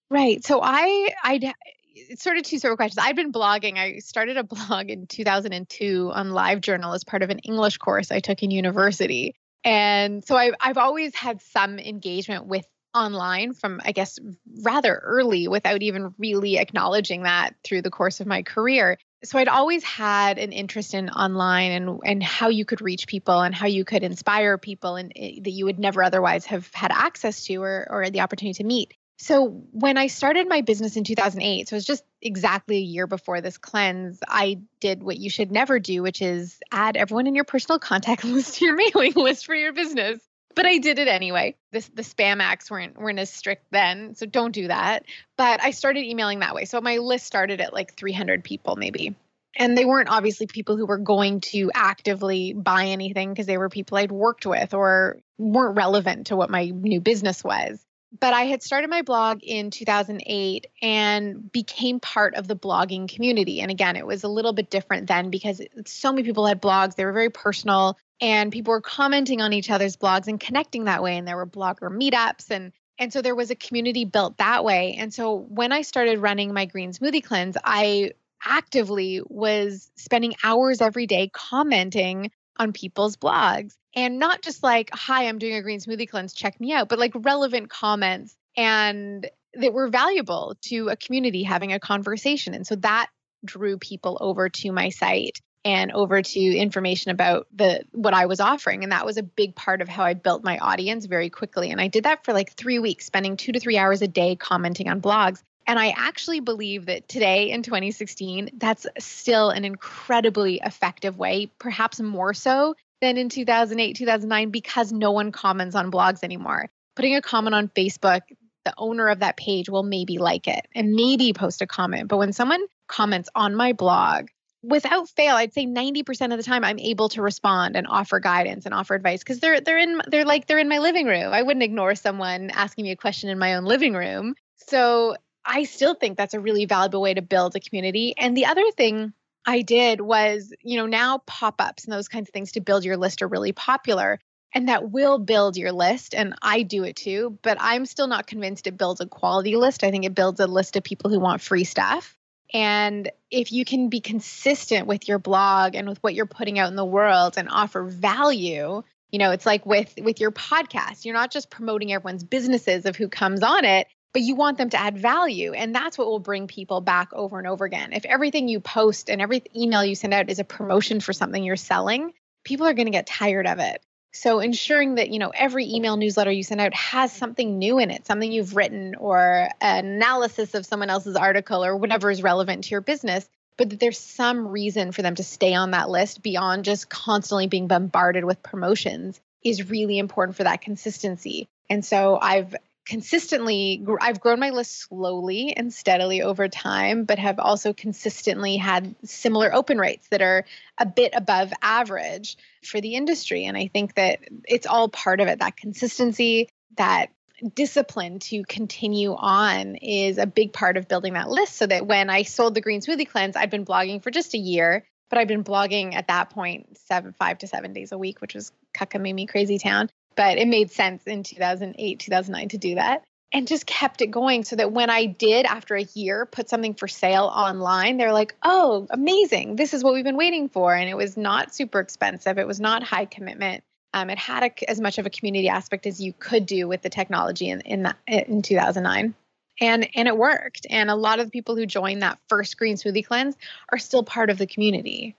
Right. 0.09 0.43
So 0.45 0.61
I, 0.61 1.09
I, 1.23 1.53
it's 1.95 2.23
sort 2.23 2.37
of 2.37 2.43
two 2.43 2.59
separate 2.59 2.77
questions. 2.77 3.03
I've 3.03 3.15
been 3.15 3.31
blogging. 3.31 3.77
I 3.77 3.99
started 3.99 4.37
a 4.37 4.43
blog 4.67 4.89
in 4.89 5.07
2002 5.07 6.11
on 6.13 6.29
LiveJournal 6.29 6.93
as 6.93 7.03
part 7.03 7.23
of 7.23 7.29
an 7.29 7.39
English 7.39 7.77
course 7.77 8.11
I 8.11 8.19
took 8.19 8.43
in 8.43 8.51
university. 8.51 9.35
And 9.63 10.23
so 10.23 10.35
I, 10.35 10.51
I've 10.59 10.77
always 10.77 11.15
had 11.15 11.41
some 11.41 11.79
engagement 11.79 12.47
with 12.47 12.65
online 12.93 13.53
from, 13.53 13.81
I 13.83 13.91
guess, 13.91 14.19
rather 14.61 14.95
early 14.95 15.47
without 15.47 15.81
even 15.81 16.13
really 16.17 16.57
acknowledging 16.57 17.23
that 17.23 17.55
through 17.63 17.81
the 17.81 17.91
course 17.91 18.19
of 18.19 18.27
my 18.27 18.43
career. 18.43 18.97
So 19.23 19.37
I'd 19.37 19.47
always 19.47 19.83
had 19.83 20.39
an 20.39 20.51
interest 20.51 20.93
in 20.93 21.09
online 21.09 21.71
and 21.71 21.99
and 22.03 22.23
how 22.23 22.49
you 22.49 22.65
could 22.65 22.81
reach 22.81 23.05
people 23.07 23.39
and 23.39 23.53
how 23.53 23.67
you 23.67 23.85
could 23.85 24.03
inspire 24.03 24.57
people 24.57 24.95
and 24.95 25.11
eh, 25.15 25.39
that 25.41 25.51
you 25.51 25.65
would 25.65 25.77
never 25.77 26.03
otherwise 26.03 26.47
have 26.47 26.69
had 26.73 26.91
access 26.91 27.45
to 27.45 27.61
or 27.61 27.87
or 27.89 28.09
the 28.09 28.21
opportunity 28.21 28.55
to 28.55 28.63
meet. 28.63 28.95
So 29.21 29.49
when 29.71 29.97
I 29.97 30.07
started 30.07 30.49
my 30.49 30.61
business 30.61 30.95
in 30.95 31.03
2008, 31.03 31.69
so 31.69 31.75
it 31.75 31.77
was 31.77 31.85
just 31.85 32.03
exactly 32.23 32.77
a 32.77 32.81
year 32.81 33.05
before 33.05 33.39
this 33.39 33.59
cleanse, 33.59 34.17
I 34.27 34.61
did 34.79 35.03
what 35.03 35.17
you 35.17 35.29
should 35.29 35.51
never 35.51 35.79
do, 35.79 36.01
which 36.01 36.23
is 36.23 36.59
add 36.71 36.97
everyone 36.97 37.27
in 37.27 37.35
your 37.35 37.43
personal 37.43 37.77
contact 37.77 38.23
list 38.25 38.55
to 38.55 38.65
your 38.65 38.75
mailing 38.95 39.13
list 39.13 39.45
for 39.45 39.53
your 39.53 39.73
business. 39.73 40.19
But 40.55 40.65
I 40.65 40.77
did 40.77 40.99
it 40.99 41.07
anyway. 41.07 41.55
The 41.71 41.79
spam 41.79 42.41
acts 42.41 42.69
weren't 42.69 42.97
weren't 42.97 43.19
as 43.19 43.29
strict 43.29 43.65
then, 43.71 44.15
so 44.15 44.25
don't 44.25 44.53
do 44.53 44.67
that. 44.67 45.05
But 45.37 45.63
I 45.63 45.71
started 45.71 46.05
emailing 46.05 46.39
that 46.39 46.55
way. 46.55 46.65
So 46.65 46.81
my 46.81 46.97
list 46.97 47.25
started 47.25 47.61
at 47.61 47.73
like 47.73 47.95
300 47.95 48.43
people 48.43 48.75
maybe. 48.75 49.15
And 49.57 49.77
they 49.77 49.85
weren't 49.85 50.09
obviously 50.09 50.47
people 50.47 50.77
who 50.77 50.85
were 50.85 50.97
going 50.97 51.41
to 51.51 51.71
actively 51.73 52.53
buy 52.53 52.85
anything 52.85 53.29
because 53.29 53.47
they 53.47 53.57
were 53.57 53.67
people 53.67 53.97
I'd 53.97 54.11
worked 54.11 54.45
with 54.45 54.73
or 54.73 55.17
weren't 55.37 55.75
relevant 55.75 56.27
to 56.27 56.37
what 56.37 56.49
my 56.49 56.65
new 56.65 57.01
business 57.01 57.43
was 57.43 57.85
but 58.19 58.33
I 58.33 58.43
had 58.43 58.61
started 58.61 58.89
my 58.89 59.01
blog 59.01 59.39
in 59.41 59.71
2008 59.71 60.67
and 60.81 61.51
became 61.51 61.99
part 61.99 62.35
of 62.35 62.47
the 62.47 62.55
blogging 62.55 63.07
community. 63.13 63.61
And 63.61 63.71
again, 63.71 63.95
it 63.95 64.05
was 64.05 64.23
a 64.23 64.27
little 64.27 64.53
bit 64.53 64.69
different 64.69 65.07
then 65.07 65.29
because 65.29 65.61
so 65.85 66.11
many 66.11 66.23
people 66.23 66.45
had 66.45 66.61
blogs, 66.61 66.95
they 66.95 67.05
were 67.05 67.13
very 67.13 67.29
personal, 67.29 67.97
and 68.19 68.51
people 68.51 68.71
were 68.71 68.81
commenting 68.81 69.41
on 69.41 69.53
each 69.53 69.69
other's 69.69 69.95
blogs 69.95 70.27
and 70.27 70.39
connecting 70.39 70.85
that 70.85 71.01
way. 71.01 71.17
And 71.17 71.27
there 71.27 71.37
were 71.37 71.47
blogger 71.47 71.89
meetups 71.89 72.51
and 72.51 72.71
and 72.99 73.11
so 73.11 73.23
there 73.23 73.33
was 73.33 73.49
a 73.49 73.55
community 73.55 74.05
built 74.05 74.37
that 74.37 74.63
way. 74.63 74.95
And 74.99 75.11
so 75.11 75.35
when 75.35 75.71
I 75.71 75.81
started 75.81 76.19
running 76.19 76.53
my 76.53 76.65
green 76.65 76.91
smoothie 76.91 77.23
cleanse, 77.23 77.57
I 77.63 78.11
actively 78.45 79.21
was 79.27 79.89
spending 79.95 80.35
hours 80.43 80.81
every 80.81 81.07
day 81.07 81.29
commenting 81.33 82.29
on 82.57 82.73
people's 82.73 83.17
blogs. 83.17 83.73
And 83.95 84.19
not 84.19 84.41
just 84.41 84.63
like, 84.63 84.89
hi, 84.93 85.27
I'm 85.27 85.39
doing 85.39 85.55
a 85.55 85.61
green 85.61 85.79
smoothie 85.79 86.09
cleanse, 86.09 86.33
check 86.33 86.59
me 86.59 86.73
out, 86.73 86.89
but 86.89 86.99
like 86.99 87.11
relevant 87.15 87.69
comments 87.69 88.35
and 88.55 89.29
that 89.53 89.73
were 89.73 89.89
valuable 89.89 90.55
to 90.61 90.89
a 90.89 90.95
community 90.95 91.43
having 91.43 91.73
a 91.73 91.79
conversation. 91.79 92.53
And 92.53 92.65
so 92.65 92.75
that 92.77 93.07
drew 93.43 93.77
people 93.77 94.17
over 94.21 94.49
to 94.49 94.71
my 94.71 94.89
site 94.89 95.39
and 95.63 95.91
over 95.91 96.21
to 96.21 96.39
information 96.39 97.11
about 97.11 97.47
the 97.53 97.83
what 97.91 98.13
I 98.13 98.25
was 98.25 98.39
offering. 98.39 98.83
And 98.83 98.91
that 98.91 99.05
was 99.05 99.17
a 99.17 99.23
big 99.23 99.55
part 99.55 99.81
of 99.81 99.89
how 99.89 100.03
I 100.03 100.13
built 100.13 100.43
my 100.43 100.57
audience 100.57 101.05
very 101.05 101.29
quickly. 101.29 101.69
And 101.69 101.79
I 101.79 101.87
did 101.87 102.05
that 102.05 102.25
for 102.25 102.33
like 102.33 102.53
3 102.53 102.79
weeks 102.79 103.05
spending 103.05 103.37
2 103.37 103.51
to 103.51 103.59
3 103.59 103.77
hours 103.77 104.01
a 104.01 104.07
day 104.07 104.35
commenting 104.35 104.89
on 104.89 105.01
blogs 105.01 105.41
and 105.67 105.79
I 105.79 105.93
actually 105.95 106.39
believe 106.39 106.87
that 106.87 107.07
today 107.07 107.51
in 107.51 107.63
2016 107.63 108.51
that's 108.57 108.85
still 108.99 109.49
an 109.49 109.65
incredibly 109.65 110.59
effective 110.63 111.17
way 111.17 111.51
perhaps 111.59 111.99
more 111.99 112.33
so 112.33 112.75
than 113.01 113.17
in 113.17 113.29
2008, 113.29 113.95
2009 113.95 114.49
because 114.49 114.91
no 114.91 115.11
one 115.11 115.31
comments 115.31 115.75
on 115.75 115.91
blogs 115.91 116.23
anymore. 116.23 116.69
Putting 116.95 117.15
a 117.15 117.21
comment 117.21 117.55
on 117.55 117.67
Facebook, 117.67 118.21
the 118.63 118.73
owner 118.77 119.07
of 119.07 119.19
that 119.19 119.37
page 119.37 119.69
will 119.69 119.83
maybe 119.83 120.17
like 120.17 120.47
it 120.47 120.67
and 120.75 120.93
maybe 120.93 121.33
post 121.33 121.61
a 121.61 121.67
comment. 121.67 122.07
But 122.07 122.17
when 122.17 122.33
someone 122.33 122.63
comments 122.87 123.29
on 123.33 123.55
my 123.55 123.73
blog, 123.73 124.27
without 124.63 125.09
fail, 125.09 125.35
I'd 125.35 125.53
say 125.53 125.65
90% 125.65 126.31
of 126.31 126.37
the 126.37 126.43
time 126.43 126.63
I'm 126.63 126.79
able 126.79 127.09
to 127.09 127.21
respond 127.21 127.75
and 127.75 127.87
offer 127.87 128.19
guidance 128.19 128.65
and 128.65 128.73
offer 128.75 128.93
advice 128.93 129.19
because 129.19 129.39
they're 129.39 129.61
they're 129.61 129.79
in 129.79 130.01
they're 130.07 130.25
like 130.25 130.45
they're 130.45 130.59
in 130.59 130.69
my 130.69 130.77
living 130.77 131.07
room. 131.07 131.33
I 131.33 131.41
wouldn't 131.41 131.63
ignore 131.63 131.95
someone 131.95 132.51
asking 132.51 132.83
me 132.83 132.91
a 132.91 132.95
question 132.95 133.29
in 133.29 133.39
my 133.39 133.55
own 133.55 133.65
living 133.65 133.93
room. 133.93 134.35
So 134.67 135.15
I 135.45 135.63
still 135.63 135.95
think 135.95 136.17
that's 136.17 136.33
a 136.33 136.39
really 136.39 136.65
valuable 136.65 137.01
way 137.01 137.13
to 137.13 137.21
build 137.21 137.55
a 137.55 137.59
community. 137.59 138.13
And 138.17 138.35
the 138.35 138.45
other 138.45 138.69
thing 138.71 139.13
I 139.45 139.61
did 139.61 140.01
was, 140.01 140.53
you 140.61 140.77
know, 140.77 140.85
now 140.85 141.19
pop 141.25 141.55
ups 141.59 141.85
and 141.85 141.93
those 141.93 142.07
kinds 142.07 142.29
of 142.29 142.33
things 142.33 142.53
to 142.53 142.61
build 142.61 142.85
your 142.85 142.97
list 142.97 143.21
are 143.21 143.27
really 143.27 143.51
popular. 143.51 144.19
And 144.53 144.67
that 144.67 144.91
will 144.91 145.17
build 145.17 145.57
your 145.57 145.71
list. 145.71 146.13
And 146.13 146.35
I 146.41 146.63
do 146.63 146.83
it 146.83 146.97
too. 146.97 147.39
But 147.41 147.57
I'm 147.59 147.85
still 147.85 148.07
not 148.07 148.27
convinced 148.27 148.67
it 148.67 148.77
builds 148.77 149.01
a 149.01 149.05
quality 149.05 149.55
list. 149.55 149.83
I 149.83 149.91
think 149.91 150.05
it 150.05 150.13
builds 150.13 150.39
a 150.39 150.47
list 150.47 150.75
of 150.75 150.83
people 150.83 151.09
who 151.09 151.19
want 151.19 151.41
free 151.41 151.63
stuff. 151.63 152.15
And 152.53 153.09
if 153.31 153.53
you 153.53 153.63
can 153.63 153.87
be 153.87 154.01
consistent 154.01 154.85
with 154.85 155.07
your 155.07 155.19
blog 155.19 155.73
and 155.73 155.87
with 155.87 155.99
what 155.99 156.13
you're 156.13 156.25
putting 156.25 156.59
out 156.59 156.67
in 156.67 156.75
the 156.75 156.83
world 156.83 157.35
and 157.37 157.47
offer 157.49 157.83
value, 157.83 158.83
you 159.09 159.19
know, 159.19 159.31
it's 159.31 159.45
like 159.45 159.65
with 159.65 159.93
with 160.01 160.19
your 160.19 160.31
podcast. 160.31 161.05
You're 161.05 161.13
not 161.13 161.31
just 161.31 161.49
promoting 161.49 161.93
everyone's 161.93 162.25
businesses 162.25 162.85
of 162.85 162.97
who 162.97 163.07
comes 163.07 163.41
on 163.41 163.63
it 163.63 163.87
but 164.13 164.21
you 164.21 164.35
want 164.35 164.57
them 164.57 164.69
to 164.69 164.79
add 164.79 164.97
value. 164.97 165.53
And 165.53 165.73
that's 165.73 165.97
what 165.97 166.07
will 166.07 166.19
bring 166.19 166.47
people 166.47 166.81
back 166.81 167.13
over 167.13 167.37
and 167.37 167.47
over 167.47 167.65
again. 167.65 167.93
If 167.93 168.05
everything 168.05 168.47
you 168.47 168.59
post 168.59 169.09
and 169.09 169.21
every 169.21 169.43
email 169.55 169.83
you 169.83 169.95
send 169.95 170.13
out 170.13 170.29
is 170.29 170.39
a 170.39 170.43
promotion 170.43 170.99
for 170.99 171.13
something 171.13 171.43
you're 171.43 171.55
selling, 171.55 172.13
people 172.43 172.67
are 172.67 172.73
going 172.73 172.87
to 172.87 172.91
get 172.91 173.07
tired 173.07 173.47
of 173.47 173.59
it. 173.59 173.81
So 174.13 174.39
ensuring 174.39 174.95
that, 174.95 175.09
you 175.09 175.19
know, 175.19 175.31
every 175.33 175.65
email 175.65 175.95
newsletter 175.95 176.31
you 176.31 176.43
send 176.43 176.59
out 176.59 176.73
has 176.73 177.13
something 177.13 177.57
new 177.57 177.79
in 177.79 177.91
it, 177.91 178.05
something 178.05 178.29
you've 178.29 178.55
written 178.57 178.95
or 178.95 179.47
an 179.61 179.85
analysis 179.85 180.53
of 180.53 180.65
someone 180.65 180.89
else's 180.89 181.15
article 181.15 181.63
or 181.63 181.77
whatever 181.77 182.11
is 182.11 182.21
relevant 182.21 182.65
to 182.65 182.71
your 182.71 182.81
business, 182.81 183.29
but 183.55 183.69
that 183.69 183.79
there's 183.79 183.97
some 183.97 184.49
reason 184.49 184.91
for 184.91 185.01
them 185.01 185.15
to 185.15 185.23
stay 185.23 185.53
on 185.53 185.71
that 185.71 185.89
list 185.89 186.21
beyond 186.21 186.65
just 186.65 186.89
constantly 186.89 187.47
being 187.47 187.67
bombarded 187.67 188.25
with 188.25 188.43
promotions 188.43 189.21
is 189.43 189.69
really 189.69 189.97
important 189.97 190.35
for 190.35 190.43
that 190.43 190.61
consistency. 190.61 191.47
And 191.69 191.85
so 191.85 192.19
I've 192.21 192.53
consistently 192.85 193.85
I've 193.99 194.19
grown 194.19 194.39
my 194.39 194.49
list 194.49 194.87
slowly 194.87 195.55
and 195.55 195.73
steadily 195.73 196.21
over 196.21 196.47
time 196.47 197.05
but 197.05 197.19
have 197.19 197.39
also 197.39 197.73
consistently 197.73 198.57
had 198.57 198.95
similar 199.03 199.53
open 199.53 199.77
rates 199.77 200.07
that 200.09 200.21
are 200.21 200.45
a 200.77 200.85
bit 200.85 201.13
above 201.15 201.53
average 201.61 202.37
for 202.63 202.81
the 202.81 202.95
industry. 202.95 203.45
And 203.45 203.55
I 203.55 203.67
think 203.67 203.95
that 203.95 204.19
it's 204.47 204.67
all 204.67 204.89
part 204.89 205.19
of 205.21 205.27
it. 205.27 205.39
That 205.39 205.57
consistency 205.57 206.49
that 206.77 207.07
discipline 207.55 208.19
to 208.19 208.43
continue 208.43 209.15
on 209.15 209.75
is 209.75 210.17
a 210.17 210.27
big 210.27 210.53
part 210.53 210.77
of 210.77 210.87
building 210.87 211.13
that 211.13 211.29
list 211.29 211.55
so 211.55 211.65
that 211.67 211.87
when 211.87 212.09
I 212.09 212.23
sold 212.23 212.55
the 212.55 212.61
green 212.61 212.81
smoothie 212.81 213.07
cleanse 213.07 213.35
I'd 213.35 213.49
been 213.49 213.65
blogging 213.65 214.01
for 214.01 214.11
just 214.11 214.33
a 214.33 214.37
year 214.37 214.85
but 215.11 215.19
I've 215.19 215.27
been 215.27 215.43
blogging 215.43 215.93
at 215.93 216.07
that 216.07 216.29
point 216.29 216.77
seven, 216.87 217.13
five 217.13 217.37
to 217.39 217.47
seven 217.47 217.73
days 217.73 217.91
a 217.91 217.97
week, 217.97 218.21
which 218.21 218.33
was 218.33 218.53
cockamamie 218.73 219.27
crazy 219.27 219.59
town 219.59 219.89
but 220.15 220.37
it 220.37 220.47
made 220.47 220.71
sense 220.71 221.03
in 221.05 221.23
2008, 221.23 221.99
2009 221.99 222.49
to 222.49 222.57
do 222.57 222.75
that 222.75 223.03
and 223.33 223.47
just 223.47 223.65
kept 223.65 224.01
it 224.01 224.07
going 224.07 224.43
so 224.43 224.55
that 224.55 224.71
when 224.71 224.89
I 224.89 225.05
did, 225.05 225.45
after 225.45 225.75
a 225.75 225.87
year, 225.93 226.25
put 226.25 226.49
something 226.49 226.73
for 226.73 226.87
sale 226.87 227.31
online, 227.33 227.97
they're 227.97 228.11
like, 228.11 228.35
oh, 228.43 228.87
amazing. 228.89 229.55
This 229.55 229.73
is 229.73 229.83
what 229.83 229.93
we've 229.93 230.03
been 230.03 230.17
waiting 230.17 230.49
for. 230.49 230.75
And 230.75 230.89
it 230.89 230.97
was 230.97 231.15
not 231.15 231.55
super 231.55 231.79
expensive, 231.79 232.37
it 232.37 232.47
was 232.47 232.59
not 232.59 232.83
high 232.83 233.05
commitment. 233.05 233.63
Um, 233.93 234.09
it 234.09 234.17
had 234.17 234.43
a, 234.43 234.69
as 234.69 234.79
much 234.79 234.97
of 234.97 235.05
a 235.05 235.09
community 235.09 235.49
aspect 235.49 235.85
as 235.85 235.99
you 235.99 236.13
could 236.13 236.45
do 236.45 236.67
with 236.67 236.81
the 236.81 236.89
technology 236.89 237.49
in 237.49 237.61
in, 237.61 237.83
that, 237.83 237.97
in 238.07 238.41
2009 238.41 239.13
and 239.59 239.89
and 239.95 240.07
it 240.07 240.17
worked 240.17 240.65
and 240.69 240.89
a 240.89 240.95
lot 240.95 241.19
of 241.19 241.25
the 241.27 241.31
people 241.31 241.57
who 241.57 241.65
joined 241.65 242.01
that 242.01 242.17
first 242.29 242.57
green 242.57 242.75
smoothie 242.75 243.05
cleanse 243.05 243.35
are 243.69 243.77
still 243.77 244.01
part 244.01 244.29
of 244.29 244.37
the 244.37 244.47
community 244.47 245.15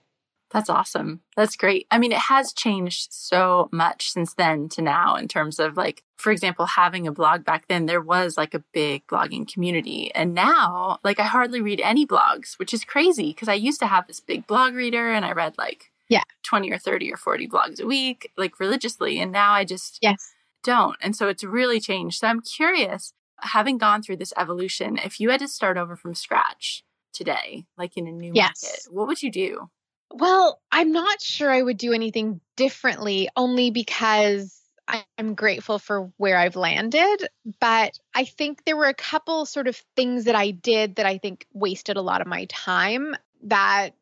that's 0.53 0.69
awesome. 0.69 1.21
That's 1.35 1.55
great. 1.55 1.87
I 1.89 1.97
mean, 1.97 2.11
it 2.11 2.19
has 2.19 2.53
changed 2.53 3.11
so 3.11 3.69
much 3.71 4.11
since 4.11 4.35
then 4.35 4.69
to 4.69 4.83
now 4.83 5.15
in 5.15 5.27
terms 5.27 5.59
of 5.59 5.75
like, 5.75 6.03
for 6.15 6.31
example, 6.31 6.67
having 6.67 7.07
a 7.07 7.11
blog 7.11 7.43
back 7.43 7.67
then, 7.67 7.87
there 7.87 7.99
was 7.99 8.37
like 8.37 8.53
a 8.53 8.63
big 8.71 9.05
blogging 9.07 9.51
community. 9.51 10.13
And 10.13 10.35
now, 10.35 10.99
like, 11.03 11.19
I 11.19 11.23
hardly 11.23 11.59
read 11.59 11.81
any 11.81 12.05
blogs, 12.05 12.59
which 12.59 12.71
is 12.71 12.85
crazy 12.85 13.31
because 13.31 13.49
I 13.49 13.55
used 13.55 13.79
to 13.79 13.87
have 13.87 14.05
this 14.05 14.19
big 14.19 14.45
blog 14.45 14.75
reader 14.75 15.11
and 15.11 15.25
I 15.25 15.31
read 15.31 15.57
like 15.57 15.91
yeah 16.07 16.23
20 16.43 16.71
or 16.71 16.77
30 16.77 17.11
or 17.11 17.17
40 17.17 17.47
blogs 17.47 17.81
a 17.81 17.87
week, 17.87 18.31
like 18.37 18.59
religiously. 18.59 19.19
And 19.19 19.31
now 19.31 19.53
I 19.53 19.65
just 19.65 19.97
yes. 20.03 20.33
don't. 20.63 20.97
And 21.01 21.15
so 21.15 21.29
it's 21.29 21.43
really 21.43 21.79
changed. 21.79 22.19
So 22.19 22.27
I'm 22.27 22.41
curious, 22.41 23.13
having 23.39 23.79
gone 23.79 24.03
through 24.03 24.17
this 24.17 24.33
evolution, 24.37 24.99
if 25.03 25.19
you 25.19 25.31
had 25.31 25.39
to 25.39 25.47
start 25.47 25.77
over 25.77 25.95
from 25.95 26.13
scratch 26.13 26.83
today, 27.11 27.65
like 27.75 27.97
in 27.97 28.05
a 28.05 28.11
new 28.11 28.33
yes. 28.35 28.63
market, 28.63 28.79
what 28.91 29.07
would 29.07 29.23
you 29.23 29.31
do? 29.31 29.69
Well, 30.13 30.61
I'm 30.71 30.91
not 30.91 31.21
sure 31.21 31.51
I 31.51 31.61
would 31.61 31.77
do 31.77 31.91
anything 31.91 32.39
differently 32.55 33.29
only 33.35 33.71
because 33.71 34.61
I'm 35.17 35.33
grateful 35.33 35.79
for 35.79 36.11
where 36.17 36.37
I've 36.37 36.55
landed. 36.55 37.27
But 37.59 37.97
I 38.13 38.25
think 38.25 38.63
there 38.63 38.77
were 38.77 38.85
a 38.85 38.93
couple 38.93 39.47
sort 39.47 39.67
of 39.67 39.75
things 39.95 40.25
that 40.25 40.35
I 40.35 40.51
did 40.51 40.97
that 40.97 41.07
I 41.07 41.17
think 41.17 41.47
wasted 41.53 41.97
a 41.97 42.01
lot 42.01 42.21
of 42.21 42.27
my 42.27 42.45
time 42.45 43.15
that 43.45 43.95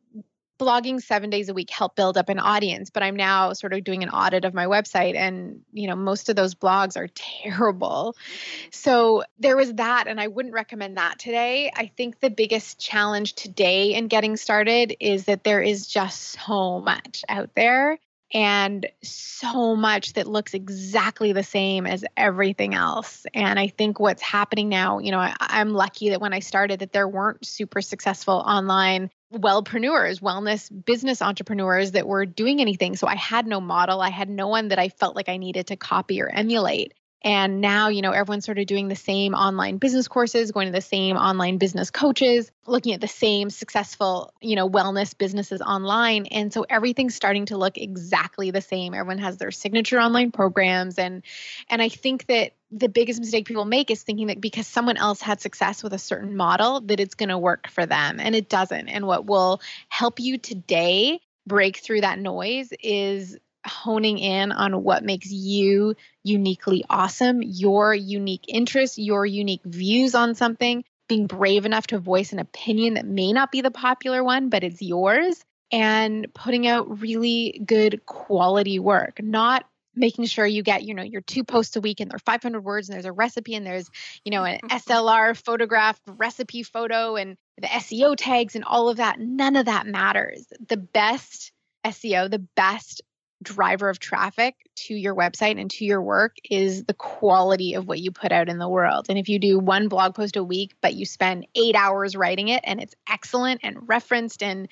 blogging 0.62 1.02
seven 1.02 1.30
days 1.30 1.50
a 1.50 1.54
week 1.54 1.72
helped 1.72 1.96
build 1.96 2.18
up 2.18 2.30
an 2.30 2.38
audience 2.38 2.92
but 2.92 3.02
i'm 3.02 3.16
now 3.16 3.54
sort 3.54 3.74
of 3.74 3.84
doing 3.84 4.04
an 4.04 4.10
audit 4.10 4.46
of 4.46 4.54
my 4.54 4.66
website 4.66 5.16
and 5.16 5.62
you 5.74 5.88
know 5.88 5.96
most 5.96 6.30
of 6.30 6.36
those 6.36 6.56
blogs 6.56 6.96
are 6.96 7.08
terrible. 7.16 8.16
Mm-hmm. 8.16 8.68
So 8.72 9.24
there 9.40 9.58
was 9.58 9.74
that 9.74 10.08
and 10.08 10.20
i 10.20 10.28
wouldn't 10.28 10.54
recommend 10.54 10.98
that 10.98 11.20
today. 11.20 11.72
I 11.76 11.88
think 11.98 12.20
the 12.20 12.30
biggest 12.30 12.80
challenge 12.80 13.34
today 13.34 13.94
in 13.94 14.08
getting 14.08 14.38
started 14.38 14.96
is 15.00 15.26
that 15.26 15.44
there 15.44 15.62
is 15.62 15.88
just 15.88 16.22
so 16.22 16.80
much 16.80 17.24
out 17.30 17.50
there 17.56 18.00
and 18.34 18.88
so 19.04 19.76
much 19.76 20.14
that 20.14 20.28
looks 20.28 20.54
exactly 20.54 21.34
the 21.34 21.44
same 21.44 21.86
as 21.86 22.06
everything 22.16 22.74
else. 22.74 23.26
And 23.34 23.60
I 23.60 23.68
think 23.68 24.00
what's 24.00 24.22
happening 24.22 24.70
now, 24.70 25.00
you 25.00 25.12
know, 25.12 25.20
I, 25.20 25.36
am 25.40 25.74
lucky 25.74 26.12
that 26.12 26.22
when 26.22 26.34
I 26.34 26.40
started 26.40 26.80
that 26.80 26.94
there 26.94 27.08
weren't 27.08 27.46
super 27.46 27.82
successful 27.82 28.36
online 28.36 29.10
wellpreneurs, 29.32 30.22
wellness 30.22 30.70
business 30.86 31.22
entrepreneurs 31.22 31.92
that 31.92 32.08
were 32.08 32.26
doing 32.26 32.62
anything. 32.62 32.96
So 32.96 33.08
I 33.08 33.16
had 33.16 33.48
no 33.48 33.62
model. 33.62 34.02
I 34.02 34.10
had 34.10 34.30
no 34.30 34.48
one 34.48 34.70
that 34.70 34.80
I 34.80 34.90
felt 34.90 35.16
like 35.16 35.30
I 35.30 35.38
needed 35.38 35.68
to 35.68 35.76
copy 35.76 36.22
or 36.22 36.28
emulate. 36.28 36.94
And 37.24 37.62
now, 37.62 37.90
you 37.90 38.02
know, 38.02 38.12
everyone's 38.12 38.46
sort 38.46 38.58
of 38.58 38.66
doing 38.66 38.88
the 38.88 38.96
same 38.96 39.36
online 39.36 39.78
business 39.78 40.08
courses, 40.08 40.52
going 40.52 40.68
to 40.68 40.72
the 40.72 40.82
same 40.82 41.18
online 41.18 41.58
business 41.58 41.92
coaches, 41.92 42.52
looking 42.66 42.94
at 42.94 43.02
the 43.02 43.08
same 43.08 43.52
successful, 43.52 44.34
you 44.42 44.56
know, 44.56 44.68
wellness 44.68 45.16
businesses 45.16 45.62
online. 45.62 46.26
And 46.28 46.52
so 46.52 46.66
everything's 46.68 47.14
starting 47.14 47.46
to 47.48 47.58
look 47.58 47.78
exactly 47.78 48.50
the 48.50 48.62
same. 48.62 48.96
Everyone 48.96 49.20
has 49.20 49.38
their 49.38 49.52
signature 49.52 50.00
online 50.00 50.32
programs 50.32 50.98
and 50.98 51.22
and 51.70 51.82
I 51.82 51.90
think 51.90 52.26
that 52.28 52.54
the 52.72 52.90
biggest 52.90 53.20
mistake 53.20 53.46
people 53.46 53.66
make 53.66 53.92
is 53.92 54.02
thinking 54.02 54.28
that 54.28 54.42
because 54.42 54.66
someone 54.66 54.98
else 54.98 55.22
had 55.22 55.42
success 55.42 55.84
with 55.84 55.94
a 55.94 56.00
certain 56.00 56.36
model 56.36 56.82
that 56.82 57.00
it's 57.00 57.16
going 57.16 57.30
to 57.30 57.38
work 57.38 57.68
for 57.70 57.86
them 57.86 58.20
and 58.20 58.34
it 58.34 58.50
doesn't. 58.50 58.88
And 58.88 59.06
what 59.06 59.26
will 59.26 59.62
help 59.90 60.20
you 60.20 60.38
today 60.38 61.20
break 61.46 61.78
through 61.78 62.02
that 62.02 62.20
noise 62.20 62.70
is 62.82 63.38
honing 63.66 64.20
in 64.20 64.52
on 64.52 64.84
what 64.84 65.04
makes 65.04 65.30
you 65.32 65.96
uniquely 66.24 66.84
awesome, 66.90 67.42
your 67.42 67.94
unique 67.94 68.46
interests, 68.48 68.98
your 68.98 69.26
unique 69.26 69.64
views 69.64 70.16
on 70.16 70.36
something, 70.36 70.84
being 71.08 71.28
brave 71.28 71.66
enough 71.66 71.88
to 71.88 72.00
voice 72.00 72.32
an 72.32 72.40
opinion 72.40 72.96
that 72.96 73.06
may 73.06 73.34
not 73.34 73.52
be 73.52 73.62
the 73.62 73.72
popular 73.72 74.24
one, 74.24 74.50
but 74.50 74.64
it's 74.64 74.82
yours, 74.82 75.44
and 75.72 76.28
putting 76.34 76.68
out 76.68 77.02
really 77.02 77.62
good 77.66 78.06
quality 78.06 78.80
work, 78.80 79.22
not 79.22 79.66
making 79.96 80.26
sure 80.26 80.46
you 80.46 80.64
get 80.64 80.84
you 80.84 80.94
know 80.94 81.04
your 81.04 81.22
two 81.22 81.44
posts 81.44 81.76
a 81.76 81.82
week 81.82 82.00
and 82.00 82.10
they're 82.10 82.20
500 82.20 82.62
words 82.62 82.88
and 82.88 82.96
there's 82.96 83.06
a 83.06 83.12
recipe 83.12 83.56
and 83.56 83.66
there's 83.66 83.90
you 84.24 84.32
know 84.32 84.46
an 84.46 84.60
slr 84.70 85.36
photograph 85.36 86.00
recipe 86.08 86.64
photo 86.64 87.18
and 87.18 87.36
the 87.58 87.68
seo 87.68 88.16
tags 88.18 88.56
and 88.56 88.64
all 88.64 88.90
of 88.90 88.98
that. 88.98 89.20
None 89.20 89.56
of 89.56 89.66
that 89.66 89.86
matters. 89.86 90.46
The 90.68 90.78
best 90.78 91.52
seo 91.86 92.30
the 92.30 92.46
best 92.56 93.02
driver 93.42 93.90
of 93.90 94.00
traffic 94.00 94.56
to 94.76 94.94
your 94.94 95.16
website 95.16 95.60
and 95.60 95.70
to 95.72 95.86
your 95.86 96.02
work 96.02 96.36
is 96.50 96.84
the 96.86 96.94
quality 96.94 97.74
of 97.74 97.88
what 97.88 98.00
you 98.00 98.12
put 98.12 98.32
out 98.32 98.50
in 98.50 98.58
the 98.58 98.70
world. 98.70 99.08
And 99.10 99.18
if 99.18 99.30
you 99.30 99.40
do 99.40 99.60
one 99.60 99.88
blog 99.88 100.16
post 100.16 100.36
a 100.36 100.44
week 100.44 100.76
but 100.82 100.94
you 100.94 101.06
spend 101.06 101.48
8 101.56 101.76
hours 101.76 102.16
writing 102.16 102.50
it 102.50 102.62
and 102.64 102.82
it's 102.82 102.96
excellent 103.10 103.62
and 103.64 103.88
referenced 103.88 104.44
and 104.44 104.68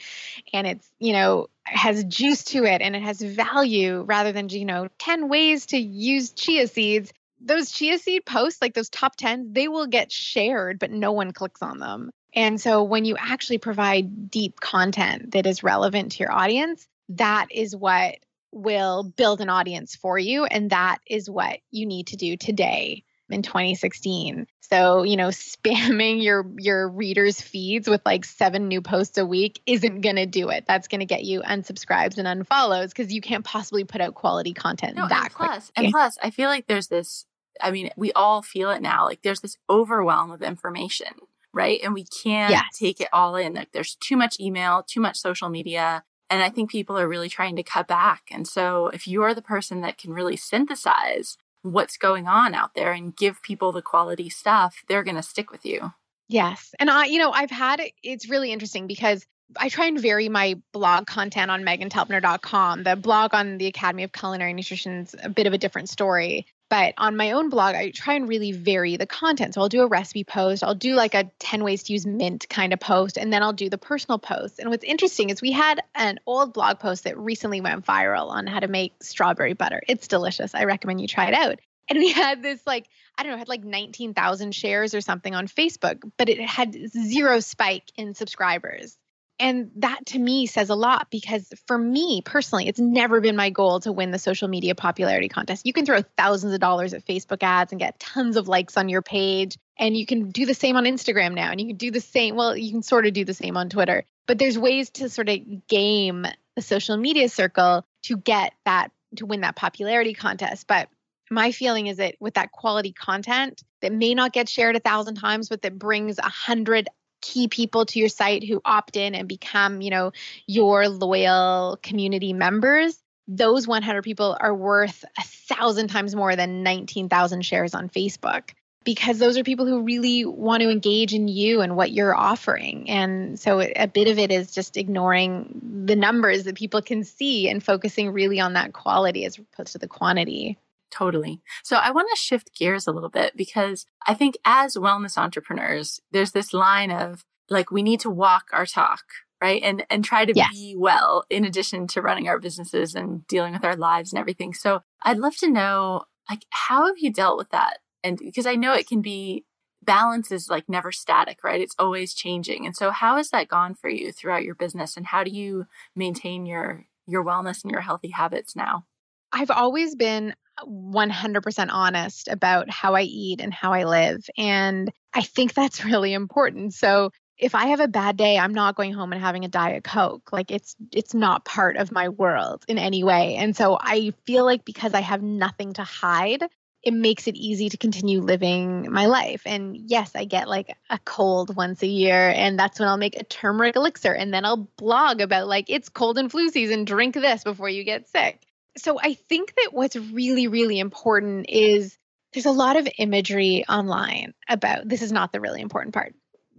and 0.54 0.68
it's, 0.68 0.90
you 1.00 1.14
know, 1.14 1.48
has 1.64 2.04
juice 2.04 2.44
to 2.46 2.64
it 2.66 2.82
and 2.82 2.96
it 2.96 3.02
has 3.02 3.22
value 3.22 4.02
rather 4.02 4.32
than, 4.32 4.50
you 4.50 4.66
know, 4.66 4.88
10 5.00 5.30
ways 5.30 5.68
to 5.68 5.78
use 5.78 6.32
chia 6.32 6.68
seeds, 6.68 7.12
those 7.42 7.72
chia 7.72 7.98
seed 7.98 8.26
posts, 8.26 8.62
like 8.62 8.74
those 8.74 8.90
top 8.90 9.16
10, 9.16 9.54
they 9.54 9.68
will 9.68 9.88
get 9.88 10.12
shared 10.12 10.80
but 10.80 10.92
no 10.92 11.12
one 11.12 11.32
clicks 11.32 11.62
on 11.62 11.80
them. 11.80 12.12
And 12.34 12.62
so 12.62 12.84
when 12.84 13.06
you 13.06 13.16
actually 13.18 13.58
provide 13.58 14.30
deep 14.30 14.60
content 14.60 15.32
that 15.32 15.48
is 15.48 15.64
relevant 15.64 16.12
to 16.14 16.20
your 16.20 16.32
audience, 16.32 16.88
that 17.10 17.48
is 17.52 17.76
what 17.76 18.18
will 18.52 19.04
build 19.04 19.42
an 19.42 19.50
audience 19.50 19.96
for 19.96 20.18
you. 20.18 20.46
And 20.46 20.70
that 20.72 21.00
is 21.08 21.30
what 21.30 21.60
you 21.72 21.86
need 21.86 22.08
to 22.08 22.18
do 22.18 22.38
today 22.38 23.04
in 23.30 23.42
2016. 23.42 24.48
So, 24.62 25.04
you 25.04 25.18
know, 25.18 25.28
spamming 25.30 26.24
your 26.24 26.46
your 26.58 26.90
readers 26.90 27.40
feeds 27.40 27.88
with 27.88 28.02
like 28.06 28.26
seven 28.26 28.68
new 28.68 28.82
posts 28.82 29.18
a 29.18 29.26
week 29.26 29.62
isn't 29.66 30.02
going 30.02 30.16
to 30.16 30.26
do 30.26 30.50
it. 30.50 30.66
That's 30.68 30.88
going 30.88 31.00
to 31.00 31.06
get 31.06 31.24
you 31.24 31.42
unsubscribes 31.42 32.18
and 32.18 32.28
unfollows 32.28 32.90
because 32.90 33.14
you 33.14 33.22
can't 33.22 33.46
possibly 33.46 33.84
put 33.84 34.02
out 34.02 34.16
quality 34.16 34.54
content 34.54 34.96
no, 34.96 35.08
that 35.08 35.26
and 35.26 35.34
plus, 35.34 35.66
quickly. 35.66 35.86
And 35.86 35.92
plus, 35.92 36.18
I 36.22 36.32
feel 36.32 36.50
like 36.50 36.68
there's 36.68 36.88
this 36.88 37.26
I 37.62 37.72
mean, 37.72 37.90
we 37.98 38.12
all 38.14 38.42
feel 38.42 38.72
it 38.72 38.82
now. 38.82 39.06
Like 39.06 39.22
there's 39.22 39.42
this 39.42 39.58
overwhelm 39.70 40.32
of 40.32 40.42
information, 40.42 41.08
right? 41.54 41.80
And 41.84 41.94
we 41.94 42.06
can't 42.06 42.52
yes. 42.52 42.64
take 42.78 43.02
it 43.02 43.10
all 43.12 43.36
in. 43.36 43.54
Like 43.54 43.72
there's 43.74 43.96
too 43.96 44.16
much 44.16 44.40
email, 44.40 44.84
too 44.88 45.02
much 45.02 45.18
social 45.18 45.50
media, 45.50 46.04
and 46.30 46.44
I 46.44 46.50
think 46.50 46.70
people 46.70 46.98
are 46.98 47.08
really 47.08 47.30
trying 47.30 47.56
to 47.56 47.64
cut 47.64 47.88
back. 47.88 48.24
And 48.32 48.48
so 48.48 48.88
if 48.88 49.08
you're 49.08 49.34
the 49.34 49.42
person 49.42 49.82
that 49.82 49.98
can 49.98 50.14
really 50.14 50.36
synthesize 50.36 51.38
what's 51.62 51.98
going 51.98 52.28
on 52.28 52.54
out 52.54 52.74
there 52.76 52.92
and 52.92 53.16
give 53.16 53.42
people 53.42 53.72
the 53.72 53.82
quality 53.82 54.30
stuff, 54.30 54.84
they're 54.88 55.04
going 55.04 55.16
to 55.16 55.24
stick 55.24 55.52
with 55.52 55.66
you. 55.66 55.94
Yes. 56.28 56.74
And 56.80 56.90
I, 56.90 57.06
you 57.06 57.18
know, 57.18 57.32
I've 57.32 57.50
had 57.50 57.82
it's 58.04 58.30
really 58.30 58.52
interesting 58.52 58.86
because 58.86 59.26
I 59.58 59.70
try 59.70 59.88
and 59.88 60.00
vary 60.00 60.30
my 60.30 60.62
blog 60.74 61.08
content 61.08 61.50
on 61.50 61.64
meghantelpner.com. 61.64 62.84
The 62.84 62.96
blog 62.96 63.34
on 63.34 63.58
the 63.58 63.66
Academy 63.66 64.04
of 64.04 64.12
Culinary 64.12 64.54
Nutrition 64.54 65.02
is 65.02 65.16
a 65.22 65.30
bit 65.30 65.48
of 65.48 65.54
a 65.54 65.58
different 65.58 65.90
story. 65.90 66.46
But 66.70 66.94
on 66.98 67.18
my 67.18 67.32
own 67.32 67.50
blog, 67.50 67.76
I 67.76 67.90
try 67.90 68.14
and 68.14 68.30
really 68.30 68.52
vary 68.52 68.96
the 68.96 69.08
content. 69.08 69.56
So 69.56 69.62
I'll 69.62 69.70
do 69.70 69.82
a 69.82 69.88
recipe 69.88 70.24
post, 70.24 70.64
I'll 70.64 70.76
do 70.76 70.94
like 70.94 71.16
a 71.16 71.32
10 71.40 71.64
ways 71.64 71.84
to 71.84 71.94
use 71.94 72.06
mint 72.06 72.48
kind 72.48 72.74
of 72.74 72.80
post, 72.80 73.18
and 73.18 73.34
then 73.34 73.42
I'll 73.42 73.54
do 73.54 73.70
the 73.70 73.78
personal 73.80 74.20
post. 74.20 74.60
And 74.60 74.70
what's 74.70 74.84
interesting 74.84 75.32
is 75.32 75.42
we 75.42 75.52
had 75.52 75.82
an 75.96 76.20
old 76.28 76.54
blog 76.54 76.80
post 76.80 77.06
that 77.06 77.18
recently 77.18 77.60
went 77.60 77.86
viral 77.86 78.30
on 78.30 78.46
how 78.46 78.60
to 78.60 78.68
make 78.68 78.94
strawberry 79.02 79.54
butter. 79.54 79.82
It's 79.88 80.08
delicious. 80.08 80.54
I 80.54 80.66
recommend 80.66 81.02
you 81.02 81.08
try 81.08 81.28
it 81.28 81.34
out. 81.34 81.60
And 81.90 81.98
we 81.98 82.12
had 82.12 82.44
this 82.44 82.62
like, 82.68 82.88
I 83.18 83.24
don't 83.24 83.32
know, 83.32 83.40
had 83.40 83.50
like 83.50 83.64
19,000 83.64 84.54
shares 84.54 84.94
or 84.94 85.02
something 85.02 85.34
on 85.34 85.48
Facebook, 85.48 86.04
but 86.18 86.30
it 86.30 86.40
had 86.40 86.78
zero 86.88 87.40
spike 87.40 87.92
in 87.96 88.14
subscribers. 88.14 88.96
And 89.40 89.72
that 89.78 90.06
to 90.08 90.20
me 90.20 90.48
says 90.48 90.70
a 90.70 90.76
lot 90.76 91.10
because 91.10 91.52
for 91.66 91.78
me 91.78 92.22
personally, 92.24 92.68
it's 92.68 92.80
never 92.80 93.22
been 93.22 93.38
my 93.38 93.50
goal 93.50 93.80
to 93.82 93.92
win 93.92 94.12
the 94.12 94.20
social 94.20 94.50
media 94.50 94.76
popularity 94.76 95.30
contest. 95.30 95.66
You 95.66 95.72
can 95.72 95.86
throw 95.86 96.02
thousands 96.18 96.54
of 96.54 96.60
dollars 96.60 96.94
at 96.94 97.06
Facebook 97.06 97.42
ads 97.42 97.72
and 97.72 97.80
get 97.80 98.00
tons 98.00 98.36
of 98.36 98.50
likes 98.50 98.76
on 98.76 98.90
your 98.90 99.02
page. 99.02 99.58
And 99.78 99.96
you 99.96 100.06
can 100.06 100.32
do 100.32 100.46
the 100.46 100.54
same 100.54 100.76
on 100.76 100.84
Instagram 100.84 101.34
now. 101.34 101.52
And 101.52 101.62
you 101.62 101.68
can 101.68 101.78
do 101.78 101.90
the 101.90 102.02
same, 102.02 102.36
well, 102.36 102.58
you 102.58 102.70
can 102.70 102.84
sort 102.84 103.06
of 103.06 103.14
do 103.14 103.24
the 103.24 103.34
same 103.34 103.56
on 103.56 103.70
Twitter. 103.70 104.04
But 104.28 104.40
there's 104.40 104.60
ways 104.60 104.90
to 104.92 105.10
sort 105.10 105.30
of 105.30 105.68
game 105.68 106.26
the 106.58 106.62
social 106.62 106.98
media 106.98 107.30
circle 107.30 107.86
to 108.04 108.18
get 108.18 108.54
that, 108.66 108.92
to 109.16 109.26
win 109.26 109.42
that 109.42 109.56
popularity 109.56 110.14
contest. 110.14 110.68
But 110.68 110.90
my 111.32 111.52
feeling 111.52 111.88
is 111.88 111.98
that 111.98 112.16
with 112.20 112.34
that 112.34 112.52
quality 112.52 112.92
content 112.92 113.64
that 113.82 113.94
may 113.94 114.14
not 114.14 114.34
get 114.34 114.50
shared 114.50 114.76
a 114.76 114.80
thousand 114.80 115.16
times, 115.16 115.48
but 115.48 115.62
that 115.62 115.80
brings 115.80 116.18
a 116.18 116.24
hundred 116.24 116.90
key 117.22 117.48
people 117.48 117.86
to 117.86 118.00
your 118.00 118.10
site 118.10 118.44
who 118.44 118.62
opt 118.64 118.98
in 118.98 119.16
and 119.16 119.28
become, 119.28 119.82
you 119.82 119.90
know, 119.90 120.12
your 120.48 120.88
loyal 120.90 121.78
community 121.82 122.34
members, 122.34 122.98
those 123.28 123.68
100 123.68 124.04
people 124.04 124.38
are 124.40 124.54
worth 124.54 125.06
a 125.18 125.24
thousand 125.24 125.90
times 125.90 126.16
more 126.16 126.36
than 126.36 126.64
19,000 126.64 127.44
shares 127.44 127.74
on 127.74 127.90
Facebook 127.90 128.52
because 128.84 129.20
those 129.20 129.38
are 129.38 129.44
people 129.44 129.66
who 129.66 129.84
really 129.84 130.26
want 130.26 130.64
to 130.64 130.70
engage 130.70 131.14
in 131.14 131.28
you 131.28 131.62
and 131.62 131.76
what 131.76 131.92
you're 131.92 132.16
offering. 132.16 132.90
And 132.90 133.40
so 133.40 133.62
a 133.62 133.88
bit 133.88 134.08
of 134.08 134.18
it 134.18 134.32
is 134.32 134.52
just 134.52 134.78
ignoring 134.78 135.84
the 135.86 135.96
numbers 135.96 136.46
that 136.46 136.56
people 136.56 136.82
can 136.82 137.04
see 137.04 137.50
and 137.50 137.64
focusing 137.64 138.12
really 138.12 138.40
on 138.40 138.54
that 138.54 138.74
quality 138.74 139.26
as 139.26 139.38
opposed 139.38 139.74
to 139.74 139.78
the 139.78 139.88
quantity. 139.88 140.58
Totally. 140.92 141.42
So 141.64 141.76
I 141.78 141.92
want 141.92 142.08
to 142.12 142.22
shift 142.22 142.56
gears 142.58 142.88
a 142.88 142.92
little 142.92 143.10
bit 143.10 143.36
because 143.36 143.86
I 144.08 144.14
think 144.14 144.38
as 144.44 144.76
wellness 144.76 145.18
entrepreneurs, 145.18 146.00
there's 146.12 146.32
this 146.32 146.54
line 146.54 146.92
of 146.92 147.26
like, 147.50 147.72
we 147.72 147.84
need 147.84 148.00
to 148.02 148.10
walk 148.10 148.46
our 148.54 148.66
talk, 148.66 149.04
right? 149.42 149.62
And, 149.64 149.86
and 149.90 150.04
try 150.04 150.26
to 150.26 150.34
yes. 150.36 150.52
be 150.52 150.76
well 150.78 151.26
in 151.30 151.46
addition 151.46 151.88
to 151.88 152.02
running 152.02 152.28
our 152.28 152.40
businesses 152.40 152.96
and 152.96 153.26
dealing 153.28 153.54
with 153.54 153.64
our 153.64 153.76
lives 153.76 154.12
and 154.12 154.20
everything. 154.20 154.54
So 154.54 154.82
I'd 155.04 155.18
love 155.18 155.36
to 155.38 155.50
know, 155.50 156.04
like, 156.30 156.46
how 156.50 156.88
have 156.88 156.98
you 156.98 157.12
dealt 157.12 157.38
with 157.38 157.50
that? 157.50 157.80
And 158.04 158.18
because 158.18 158.46
I 158.46 158.56
know 158.56 158.74
it 158.74 158.88
can 158.88 159.02
be 159.02 159.46
balance 159.84 160.32
is 160.32 160.50
like 160.50 160.68
never 160.68 160.92
static, 160.92 161.44
right? 161.44 161.62
It's 161.62 161.76
always 161.80 162.14
changing. 162.14 162.66
And 162.66 162.76
so 162.76 162.92
how 162.92 163.18
has 163.18 163.30
that 163.30 163.48
gone 163.48 163.76
for 163.76 163.90
you 163.90 164.12
throughout 164.12 164.44
your 164.44 164.56
business 164.56 164.98
and 164.98 165.08
how 165.08 165.24
do 165.24 165.32
you 165.32 165.66
maintain 165.96 166.46
your 166.46 166.86
your 167.08 167.24
wellness 167.24 167.64
and 167.64 167.72
your 167.72 167.82
healthy 167.82 168.10
habits 168.10 168.56
now? 168.56 168.86
I've 169.32 169.52
always 169.52 169.96
been 169.96 170.34
100% 170.66 171.70
honest 171.72 172.28
about 172.28 172.70
how 172.70 172.96
I 172.96 173.02
eat 173.04 173.42
and 173.42 173.54
how 173.54 173.74
I 173.74 173.86
live. 173.86 174.26
And 174.38 174.92
I 175.14 175.22
think 175.22 175.54
that's 175.54 175.86
really 175.86 176.14
important. 176.14 176.74
So 176.74 177.12
if 177.38 177.56
I 177.56 177.68
have 177.68 177.80
a 177.80 177.88
bad 177.88 178.18
day, 178.18 178.38
I'm 178.38 178.54
not 178.54 178.76
going 178.76 178.94
home 178.94 179.14
and 179.14 179.22
having 179.22 179.46
a 179.46 179.50
diet 179.50 179.84
coke. 179.86 180.32
Like 180.34 180.52
it's 180.52 180.76
it's 180.92 181.14
not 181.14 181.46
part 181.46 181.78
of 181.78 181.92
my 181.92 182.10
world 182.10 182.66
in 182.68 182.78
any 182.78 183.04
way. 183.04 183.36
And 183.36 183.56
so 183.56 183.78
I 183.80 184.14
feel 184.26 184.44
like 184.44 184.66
because 184.66 184.94
I 184.94 185.02
have 185.02 185.22
nothing 185.22 185.74
to 185.74 185.84
hide, 185.84 186.44
it 186.84 186.94
makes 186.94 187.28
it 187.28 187.36
easy 187.36 187.70
to 187.70 187.78
continue 187.78 188.22
living 188.22 188.92
my 188.92 189.06
life. 189.06 189.42
And 189.46 189.78
yes, 189.78 190.12
I 190.16 190.26
get 190.26 190.50
like 190.50 190.76
a 190.90 191.00
cold 191.00 191.56
once 191.56 191.82
a 191.82 191.88
year, 191.88 192.30
and 192.30 192.60
that's 192.60 192.80
when 192.80 192.90
I'll 192.90 192.98
make 192.98 193.16
a 193.16 193.24
turmeric 193.24 193.78
elixir 193.78 194.14
and 194.14 194.34
then 194.34 194.44
I'll 194.44 194.68
blog 194.78 195.22
about 195.22 195.48
like 195.48 195.66
it's 195.70 195.88
cold 195.88 196.18
and 196.18 196.30
flu 196.30 196.50
season, 196.50 196.84
drink 196.84 197.16
this 197.16 197.44
before 197.44 197.70
you 197.70 197.86
get 197.86 198.10
sick. 198.10 198.42
So 198.78 199.00
I 199.02 199.14
think 199.14 199.54
that 199.56 199.70
what's 199.72 199.96
really, 199.96 200.48
really 200.48 200.80
important 200.80 201.48
is 201.50 201.98
there's 202.34 202.46
a 202.46 202.52
lot 202.52 202.78
of 202.78 202.88
imagery 202.98 203.66
online 203.68 204.34
about 204.48 204.88
this 204.88 205.02
is 205.02 205.12
not 205.12 205.32
the 205.32 205.42
really 205.42 205.62
important 205.62 205.94
part 205.94 206.14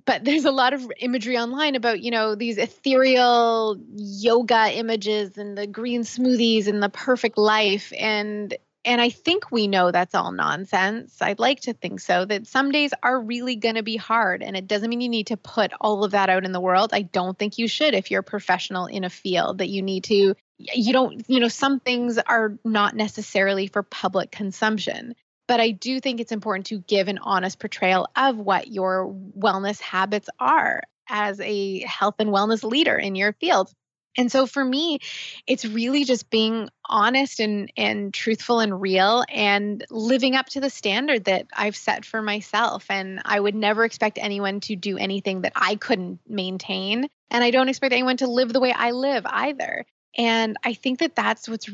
but 0.04 0.24
there's 0.24 0.44
a 0.44 0.50
lot 0.50 0.72
of 0.72 0.90
imagery 0.98 1.38
online 1.38 1.76
about 1.76 2.00
you 2.00 2.10
know 2.10 2.34
these 2.34 2.58
ethereal 2.58 3.76
yoga 3.94 4.76
images 4.76 5.38
and 5.38 5.56
the 5.56 5.66
green 5.66 6.02
smoothies 6.02 6.66
and 6.66 6.82
the 6.82 6.88
perfect 6.88 7.38
life. 7.38 7.92
And 7.98 8.56
and 8.84 9.00
I 9.00 9.10
think 9.10 9.50
we 9.50 9.66
know 9.66 9.90
that's 9.90 10.14
all 10.14 10.32
nonsense. 10.32 11.20
I'd 11.20 11.38
like 11.38 11.60
to 11.62 11.74
think 11.74 12.00
so, 12.00 12.24
that 12.24 12.46
some 12.46 12.70
days 12.70 12.92
are 13.02 13.20
really 13.20 13.56
going 13.56 13.74
to 13.74 13.82
be 13.82 13.96
hard. 13.96 14.42
And 14.42 14.56
it 14.56 14.66
doesn't 14.66 14.88
mean 14.88 15.02
you 15.02 15.08
need 15.10 15.26
to 15.28 15.36
put 15.36 15.72
all 15.80 16.02
of 16.02 16.12
that 16.12 16.30
out 16.30 16.46
in 16.46 16.52
the 16.52 16.60
world. 16.60 16.90
I 16.94 17.02
don't 17.02 17.38
think 17.38 17.58
you 17.58 17.68
should 17.68 17.94
if 17.94 18.10
you're 18.10 18.20
a 18.20 18.24
professional 18.24 18.86
in 18.86 19.04
a 19.04 19.10
field 19.10 19.58
that 19.58 19.68
you 19.68 19.82
need 19.82 20.04
to, 20.04 20.34
you 20.58 20.92
don't, 20.92 21.22
you 21.28 21.40
know, 21.40 21.48
some 21.48 21.78
things 21.78 22.18
are 22.18 22.58
not 22.64 22.96
necessarily 22.96 23.66
for 23.66 23.82
public 23.82 24.30
consumption. 24.30 25.14
But 25.46 25.60
I 25.60 25.72
do 25.72 26.00
think 26.00 26.20
it's 26.20 26.32
important 26.32 26.66
to 26.66 26.78
give 26.78 27.08
an 27.08 27.18
honest 27.18 27.58
portrayal 27.58 28.08
of 28.16 28.38
what 28.38 28.68
your 28.68 29.12
wellness 29.36 29.80
habits 29.80 30.30
are 30.38 30.82
as 31.08 31.40
a 31.40 31.80
health 31.80 32.14
and 32.20 32.30
wellness 32.30 32.62
leader 32.62 32.96
in 32.96 33.14
your 33.16 33.32
field. 33.34 33.70
And 34.16 34.30
so 34.30 34.46
for 34.46 34.64
me, 34.64 34.98
it's 35.46 35.64
really 35.64 36.04
just 36.04 36.30
being 36.30 36.68
honest 36.84 37.40
and 37.40 37.72
and 37.76 38.12
truthful 38.12 38.60
and 38.60 38.80
real 38.80 39.24
and 39.28 39.84
living 39.90 40.34
up 40.34 40.46
to 40.50 40.60
the 40.60 40.70
standard 40.70 41.24
that 41.24 41.46
I've 41.56 41.76
set 41.76 42.04
for 42.04 42.20
myself. 42.20 42.86
And 42.90 43.22
I 43.24 43.38
would 43.38 43.54
never 43.54 43.84
expect 43.84 44.18
anyone 44.20 44.60
to 44.60 44.76
do 44.76 44.98
anything 44.98 45.42
that 45.42 45.52
I 45.54 45.76
couldn't 45.76 46.20
maintain. 46.28 47.08
And 47.30 47.44
I 47.44 47.50
don't 47.50 47.68
expect 47.68 47.92
anyone 47.92 48.16
to 48.18 48.26
live 48.26 48.52
the 48.52 48.60
way 48.60 48.72
I 48.72 48.90
live 48.90 49.24
either. 49.26 49.86
And 50.16 50.56
I 50.64 50.74
think 50.74 50.98
that 50.98 51.14
that's 51.14 51.48
what's 51.48 51.70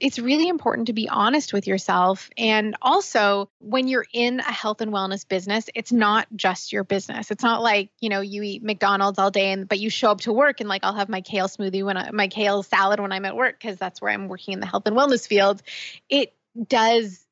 it's 0.00 0.18
really 0.18 0.48
important 0.48 0.88
to 0.88 0.92
be 0.92 1.08
honest 1.08 1.52
with 1.52 1.66
yourself. 1.66 2.28
And 2.36 2.76
also, 2.82 3.48
when 3.60 3.86
you're 3.86 4.06
in 4.12 4.40
a 4.40 4.52
health 4.52 4.80
and 4.80 4.92
wellness 4.92 5.26
business, 5.26 5.66
it's 5.74 5.92
not 5.92 6.26
just 6.34 6.72
your 6.72 6.82
business. 6.82 7.30
It's 7.30 7.44
not 7.44 7.62
like, 7.62 7.90
you 8.00 8.08
know, 8.08 8.20
you 8.20 8.42
eat 8.42 8.62
McDonald's 8.62 9.18
all 9.18 9.30
day 9.30 9.52
and 9.52 9.68
but 9.68 9.78
you 9.78 9.88
show 9.88 10.10
up 10.10 10.22
to 10.22 10.32
work 10.32 10.60
and 10.60 10.68
like 10.68 10.84
I'll 10.84 10.94
have 10.94 11.08
my 11.08 11.20
kale 11.20 11.46
smoothie 11.46 11.84
when 11.84 11.96
I 11.96 12.10
my 12.10 12.28
kale 12.28 12.62
salad 12.64 12.98
when 12.98 13.12
I'm 13.12 13.24
at 13.24 13.36
work 13.36 13.58
because 13.60 13.78
that's 13.78 14.02
where 14.02 14.10
I'm 14.10 14.28
working 14.28 14.54
in 14.54 14.60
the 14.60 14.66
health 14.66 14.86
and 14.86 14.96
wellness 14.96 15.26
field. 15.26 15.62
It 16.08 16.34
does 16.66 17.24